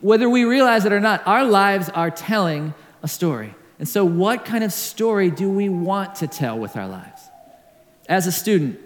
Whether 0.00 0.28
we 0.28 0.44
realize 0.44 0.84
it 0.84 0.92
or 0.92 1.00
not, 1.00 1.26
our 1.26 1.44
lives 1.44 1.88
are 1.88 2.10
telling 2.10 2.74
a 3.02 3.08
story. 3.08 3.54
And 3.78 3.88
so, 3.88 4.04
what 4.04 4.44
kind 4.44 4.64
of 4.64 4.72
story 4.72 5.30
do 5.30 5.50
we 5.50 5.68
want 5.68 6.16
to 6.16 6.26
tell 6.26 6.58
with 6.58 6.76
our 6.76 6.88
lives? 6.88 7.22
As 8.08 8.26
a 8.26 8.32
student, 8.32 8.78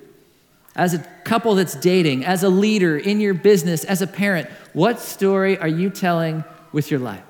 as 0.75 0.95
a 0.95 0.99
couple 1.25 1.55
that's 1.55 1.75
dating, 1.75 2.25
as 2.25 2.43
a 2.43 2.49
leader 2.49 2.97
in 2.99 3.21
your 3.21 3.35
business, 3.35 3.85
as 3.85 4.03
a 4.03 4.07
parent, 4.07 4.49
what 4.73 5.01
story 5.01 5.59
are 5.59 5.69
you 5.69 5.91
telling 5.91 6.45
with 6.73 6.91
your 6.91 7.01
life? 7.01 7.23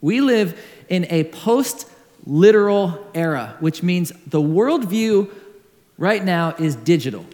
We 0.00 0.20
live 0.20 0.60
in 0.88 1.06
a 1.10 1.24
post 1.24 1.88
literal 2.26 3.06
era, 3.14 3.56
which 3.60 3.82
means 3.82 4.12
the 4.26 4.40
worldview 4.40 5.30
right 5.98 6.24
now 6.24 6.54
is 6.58 6.76
digital. 6.76 7.24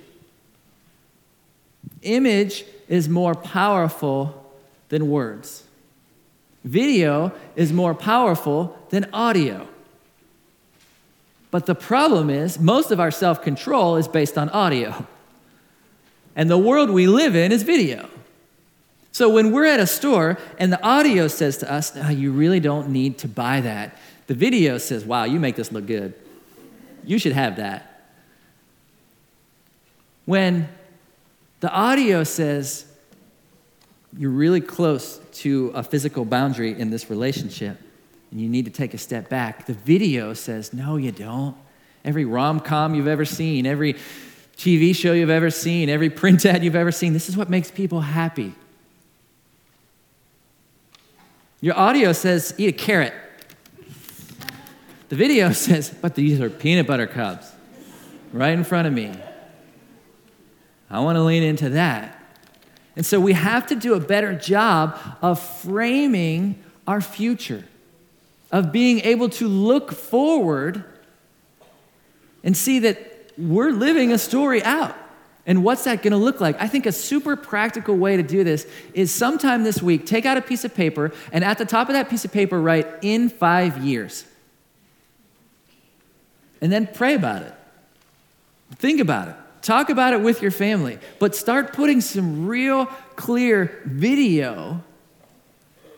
Image 2.02 2.64
is 2.88 3.08
more 3.08 3.34
powerful 3.34 4.52
than 4.88 5.10
words. 5.10 5.64
Video 6.64 7.32
is 7.56 7.72
more 7.72 7.94
powerful 7.94 8.78
than 8.90 9.08
audio. 9.12 9.66
But 11.50 11.66
the 11.66 11.74
problem 11.74 12.28
is, 12.30 12.58
most 12.58 12.90
of 12.90 13.00
our 13.00 13.10
self 13.10 13.42
control 13.42 13.96
is 13.96 14.08
based 14.08 14.36
on 14.36 14.48
audio. 14.50 15.06
And 16.36 16.50
the 16.50 16.58
world 16.58 16.90
we 16.90 17.06
live 17.06 17.34
in 17.34 17.52
is 17.52 17.62
video. 17.62 18.08
So 19.12 19.28
when 19.28 19.50
we're 19.50 19.64
at 19.64 19.80
a 19.80 19.86
store 19.86 20.38
and 20.58 20.72
the 20.72 20.80
audio 20.82 21.26
says 21.26 21.56
to 21.58 21.72
us, 21.72 21.92
oh, 21.96 22.10
you 22.10 22.30
really 22.30 22.60
don't 22.60 22.90
need 22.90 23.18
to 23.18 23.28
buy 23.28 23.60
that, 23.62 23.96
the 24.28 24.34
video 24.34 24.78
says, 24.78 25.04
wow, 25.04 25.24
you 25.24 25.40
make 25.40 25.56
this 25.56 25.72
look 25.72 25.86
good. 25.86 26.14
You 27.02 27.18
should 27.18 27.32
have 27.32 27.56
that. 27.56 28.12
When 30.26 30.68
the 31.60 31.70
audio 31.72 32.22
says, 32.22 32.84
you're 34.16 34.30
really 34.30 34.60
close 34.60 35.18
to 35.32 35.72
a 35.74 35.82
physical 35.82 36.26
boundary 36.26 36.78
in 36.78 36.90
this 36.90 37.08
relationship 37.08 37.78
and 38.30 38.40
you 38.40 38.48
need 38.48 38.66
to 38.66 38.70
take 38.70 38.92
a 38.92 38.98
step 38.98 39.30
back, 39.30 39.64
the 39.64 39.72
video 39.72 40.34
says, 40.34 40.74
no, 40.74 40.98
you 40.98 41.10
don't. 41.10 41.56
Every 42.04 42.26
rom 42.26 42.60
com 42.60 42.94
you've 42.94 43.08
ever 43.08 43.24
seen, 43.24 43.64
every 43.64 43.94
TV 44.58 44.94
show 44.94 45.14
you've 45.14 45.30
ever 45.30 45.50
seen, 45.50 45.88
every 45.88 46.10
print 46.10 46.44
ad 46.44 46.62
you've 46.62 46.76
ever 46.76 46.92
seen, 46.92 47.14
this 47.14 47.30
is 47.30 47.36
what 47.36 47.48
makes 47.48 47.70
people 47.70 48.02
happy. 48.02 48.54
Your 51.62 51.78
audio 51.78 52.12
says, 52.12 52.54
eat 52.58 52.68
a 52.68 52.72
carrot. 52.72 53.14
The 55.08 55.16
video 55.16 55.52
says, 55.52 55.90
but 55.90 56.14
these 56.14 56.40
are 56.40 56.50
peanut 56.50 56.86
butter 56.86 57.06
cups 57.06 57.50
right 58.32 58.52
in 58.52 58.64
front 58.64 58.86
of 58.86 58.92
me. 58.92 59.12
I 60.90 61.00
want 61.00 61.16
to 61.16 61.22
lean 61.22 61.42
into 61.42 61.70
that. 61.70 62.14
And 62.96 63.04
so 63.06 63.20
we 63.20 63.32
have 63.32 63.66
to 63.68 63.76
do 63.76 63.94
a 63.94 64.00
better 64.00 64.34
job 64.34 64.98
of 65.22 65.40
framing 65.40 66.62
our 66.86 67.00
future, 67.00 67.64
of 68.50 68.72
being 68.72 69.00
able 69.00 69.28
to 69.28 69.46
look 69.46 69.92
forward 69.92 70.84
and 72.42 72.56
see 72.56 72.80
that 72.80 73.32
we're 73.36 73.70
living 73.70 74.12
a 74.12 74.18
story 74.18 74.62
out. 74.64 74.96
And 75.46 75.62
what's 75.64 75.84
that 75.84 76.02
going 76.02 76.12
to 76.12 76.18
look 76.18 76.40
like? 76.40 76.60
I 76.60 76.66
think 76.66 76.86
a 76.86 76.92
super 76.92 77.36
practical 77.36 77.96
way 77.96 78.16
to 78.16 78.22
do 78.22 78.44
this 78.44 78.66
is 78.92 79.12
sometime 79.12 79.64
this 79.64 79.80
week, 79.80 80.04
take 80.04 80.26
out 80.26 80.36
a 80.36 80.42
piece 80.42 80.64
of 80.64 80.74
paper, 80.74 81.12
and 81.32 81.44
at 81.44 81.56
the 81.56 81.64
top 81.64 81.88
of 81.88 81.94
that 81.94 82.10
piece 82.10 82.24
of 82.24 82.32
paper, 82.32 82.60
write 82.60 82.86
in 83.00 83.28
five 83.28 83.82
years. 83.82 84.24
And 86.60 86.72
then 86.72 86.86
pray 86.86 87.14
about 87.14 87.42
it. 87.42 87.54
Think 88.76 89.00
about 89.00 89.28
it. 89.28 89.36
Talk 89.62 89.90
about 89.90 90.14
it 90.14 90.20
with 90.20 90.42
your 90.42 90.50
family. 90.50 90.98
But 91.18 91.34
start 91.34 91.72
putting 91.72 92.00
some 92.00 92.46
real 92.46 92.86
clear 93.16 93.82
video 93.84 94.82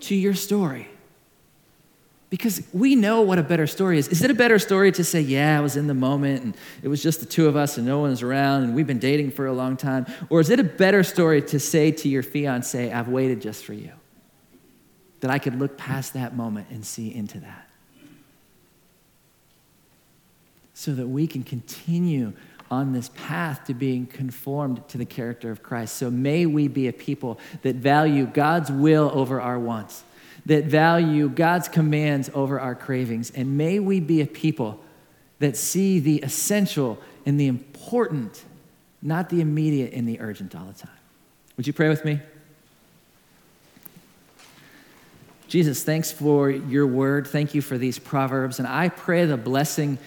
to 0.00 0.14
your 0.14 0.34
story. 0.34 0.88
Because 2.30 2.62
we 2.72 2.94
know 2.94 3.22
what 3.22 3.38
a 3.38 3.42
better 3.42 3.66
story 3.66 3.98
is. 3.98 4.06
Is 4.08 4.22
it 4.22 4.30
a 4.30 4.34
better 4.34 4.58
story 4.58 4.92
to 4.92 5.02
say, 5.02 5.20
yeah, 5.20 5.58
I 5.58 5.60
was 5.60 5.76
in 5.76 5.88
the 5.88 5.94
moment 5.94 6.44
and 6.44 6.56
it 6.80 6.88
was 6.88 7.02
just 7.02 7.20
the 7.20 7.26
two 7.26 7.48
of 7.48 7.56
us 7.56 7.76
and 7.76 7.86
no 7.86 7.98
one's 7.98 8.22
around 8.22 8.62
and 8.62 8.74
we've 8.74 8.86
been 8.86 9.00
dating 9.00 9.32
for 9.32 9.46
a 9.46 9.52
long 9.52 9.76
time? 9.76 10.06
Or 10.30 10.40
is 10.40 10.48
it 10.48 10.60
a 10.60 10.64
better 10.64 11.02
story 11.02 11.42
to 11.42 11.58
say 11.58 11.90
to 11.90 12.08
your 12.08 12.22
fiance, 12.22 12.92
I've 12.92 13.08
waited 13.08 13.42
just 13.42 13.64
for 13.64 13.74
you? 13.74 13.92
That 15.20 15.30
I 15.30 15.40
could 15.40 15.58
look 15.58 15.76
past 15.76 16.14
that 16.14 16.36
moment 16.36 16.68
and 16.70 16.86
see 16.86 17.12
into 17.12 17.40
that. 17.40 17.69
So 20.80 20.94
that 20.94 21.08
we 21.08 21.26
can 21.26 21.42
continue 21.42 22.32
on 22.70 22.92
this 22.92 23.10
path 23.14 23.66
to 23.66 23.74
being 23.74 24.06
conformed 24.06 24.86
to 24.88 24.96
the 24.96 25.04
character 25.04 25.50
of 25.50 25.62
Christ. 25.62 25.96
So 25.96 26.10
may 26.10 26.46
we 26.46 26.68
be 26.68 26.88
a 26.88 26.92
people 26.92 27.38
that 27.62 27.76
value 27.76 28.26
God's 28.26 28.70
will 28.70 29.10
over 29.12 29.40
our 29.40 29.58
wants 29.58 30.04
that 30.46 30.64
value 30.64 31.28
God's 31.28 31.68
commands 31.68 32.30
over 32.34 32.58
our 32.58 32.74
cravings. 32.74 33.30
And 33.30 33.56
may 33.56 33.78
we 33.78 34.00
be 34.00 34.20
a 34.20 34.26
people 34.26 34.80
that 35.38 35.56
see 35.56 35.98
the 35.98 36.18
essential 36.18 36.98
and 37.26 37.38
the 37.38 37.46
important, 37.46 38.44
not 39.02 39.28
the 39.28 39.40
immediate 39.40 39.92
and 39.92 40.08
the 40.08 40.20
urgent 40.20 40.54
all 40.54 40.64
the 40.64 40.72
time. 40.72 40.90
Would 41.56 41.66
you 41.66 41.72
pray 41.72 41.88
with 41.88 42.04
me? 42.04 42.20
Jesus, 45.48 45.82
thanks 45.82 46.12
for 46.12 46.48
your 46.48 46.86
word. 46.86 47.26
Thank 47.26 47.54
you 47.54 47.62
for 47.62 47.76
these 47.76 47.98
proverbs. 47.98 48.60
And 48.60 48.68
I 48.68 48.88
pray 48.88 49.26
the 49.26 49.36
blessing 49.36 49.98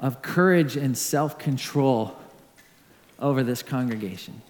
of 0.00 0.22
courage 0.22 0.76
and 0.76 0.96
self 0.96 1.38
control 1.38 2.16
over 3.18 3.42
this 3.42 3.62
congregation. 3.62 4.42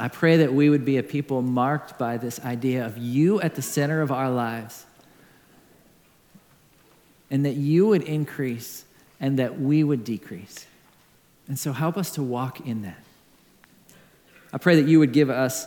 I 0.00 0.08
pray 0.08 0.38
that 0.38 0.52
we 0.52 0.68
would 0.68 0.84
be 0.84 0.98
a 0.98 1.02
people 1.02 1.42
marked 1.42 1.98
by 1.98 2.18
this 2.18 2.38
idea 2.40 2.84
of 2.84 2.98
you 2.98 3.40
at 3.40 3.54
the 3.54 3.62
center 3.62 4.00
of 4.00 4.12
our 4.12 4.30
lives, 4.30 4.84
and 7.30 7.44
that 7.44 7.54
you 7.54 7.86
would 7.86 8.02
increase 8.02 8.84
and 9.20 9.38
that 9.38 9.60
we 9.60 9.82
would 9.82 10.04
decrease. 10.04 10.66
And 11.48 11.58
so 11.58 11.72
help 11.72 11.96
us 11.96 12.12
to 12.12 12.22
walk 12.22 12.66
in 12.66 12.82
that. 12.82 13.02
I 14.52 14.58
pray 14.58 14.80
that 14.80 14.88
you 14.88 14.98
would 14.98 15.12
give 15.12 15.30
us 15.30 15.66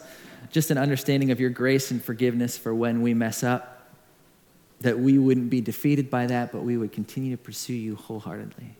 just 0.52 0.71
an 0.71 0.78
understanding 0.78 1.32
of 1.32 1.39
your 1.39 1.50
grace 1.50 1.91
and 1.91 2.04
forgiveness 2.04 2.58
for 2.58 2.74
when 2.74 3.02
we 3.02 3.13
mess 3.13 3.43
up, 3.43 3.71
that 4.82 5.00
we 5.00 5.17
wouldn't 5.17 5.50
be 5.50 5.62
defeated 5.62 6.10
by 6.10 6.28
that, 6.28 6.52
but 6.52 6.63
we 6.63 6.78
would 6.78 6.91
continue 6.91 7.36
to 7.36 7.41
pursue 7.41 7.74
you 7.74 7.96
wholeheartedly 7.96 8.76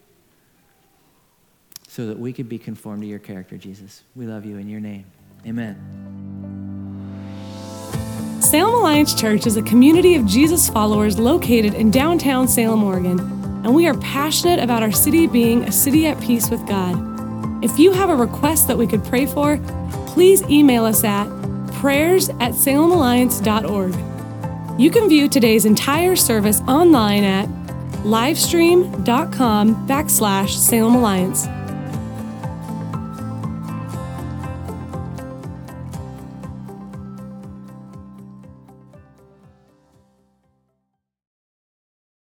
so 1.88 2.08
that 2.08 2.18
we 2.18 2.34
could 2.34 2.50
be 2.50 2.58
conformed 2.58 3.02
to 3.02 3.08
your 3.08 3.20
character, 3.20 3.58
Jesus. 3.58 4.04
We 4.16 4.26
love 4.26 4.46
you 4.46 4.58
in 4.58 4.70
your 4.70 4.80
name. 4.80 5.06
Amen. 5.46 5.78
Salem 8.40 8.74
Alliance 8.74 9.14
Church 9.14 9.46
is 9.46 9.58
a 9.58 9.62
community 9.62 10.16
of 10.16 10.26
Jesus 10.26 10.70
followers 10.70 11.20
located 11.20 11.74
in 11.74 11.92
downtown 11.92 12.48
Salem, 12.48 12.84
Oregon, 12.84 13.20
and 13.64 13.76
we 13.76 13.88
are 13.88 13.98
passionate 14.00 14.60
about 14.60 14.82
our 14.82 14.92
city 14.92 15.28
being 15.28 15.64
a 15.66 15.72
city 15.72 16.08
at 16.08 16.20
peace 16.20 16.50
with 16.50 16.66
God. 16.68 17.64
If 17.64 17.78
you 17.78 17.92
have 17.92 18.10
a 18.10 18.16
request 18.16 18.68
that 18.68 18.78
we 18.78 18.88
could 18.88 19.04
pray 19.04 19.26
for, 19.26 19.58
please 20.08 20.42
email 20.44 20.86
us 20.86 21.04
at 21.04 21.28
prayers 21.74 22.30
at 22.30 22.54
salemalliance.org. 22.54 24.11
You 24.82 24.90
can 24.90 25.08
view 25.08 25.30
today's 25.30 25.66
entire 25.66 26.16
service 26.16 26.60
online 26.62 27.24
at 27.24 27.48
livestream.com 28.04 29.88
backslash 29.88 30.50
Salem 30.50 30.96
Alliance. 30.96 31.46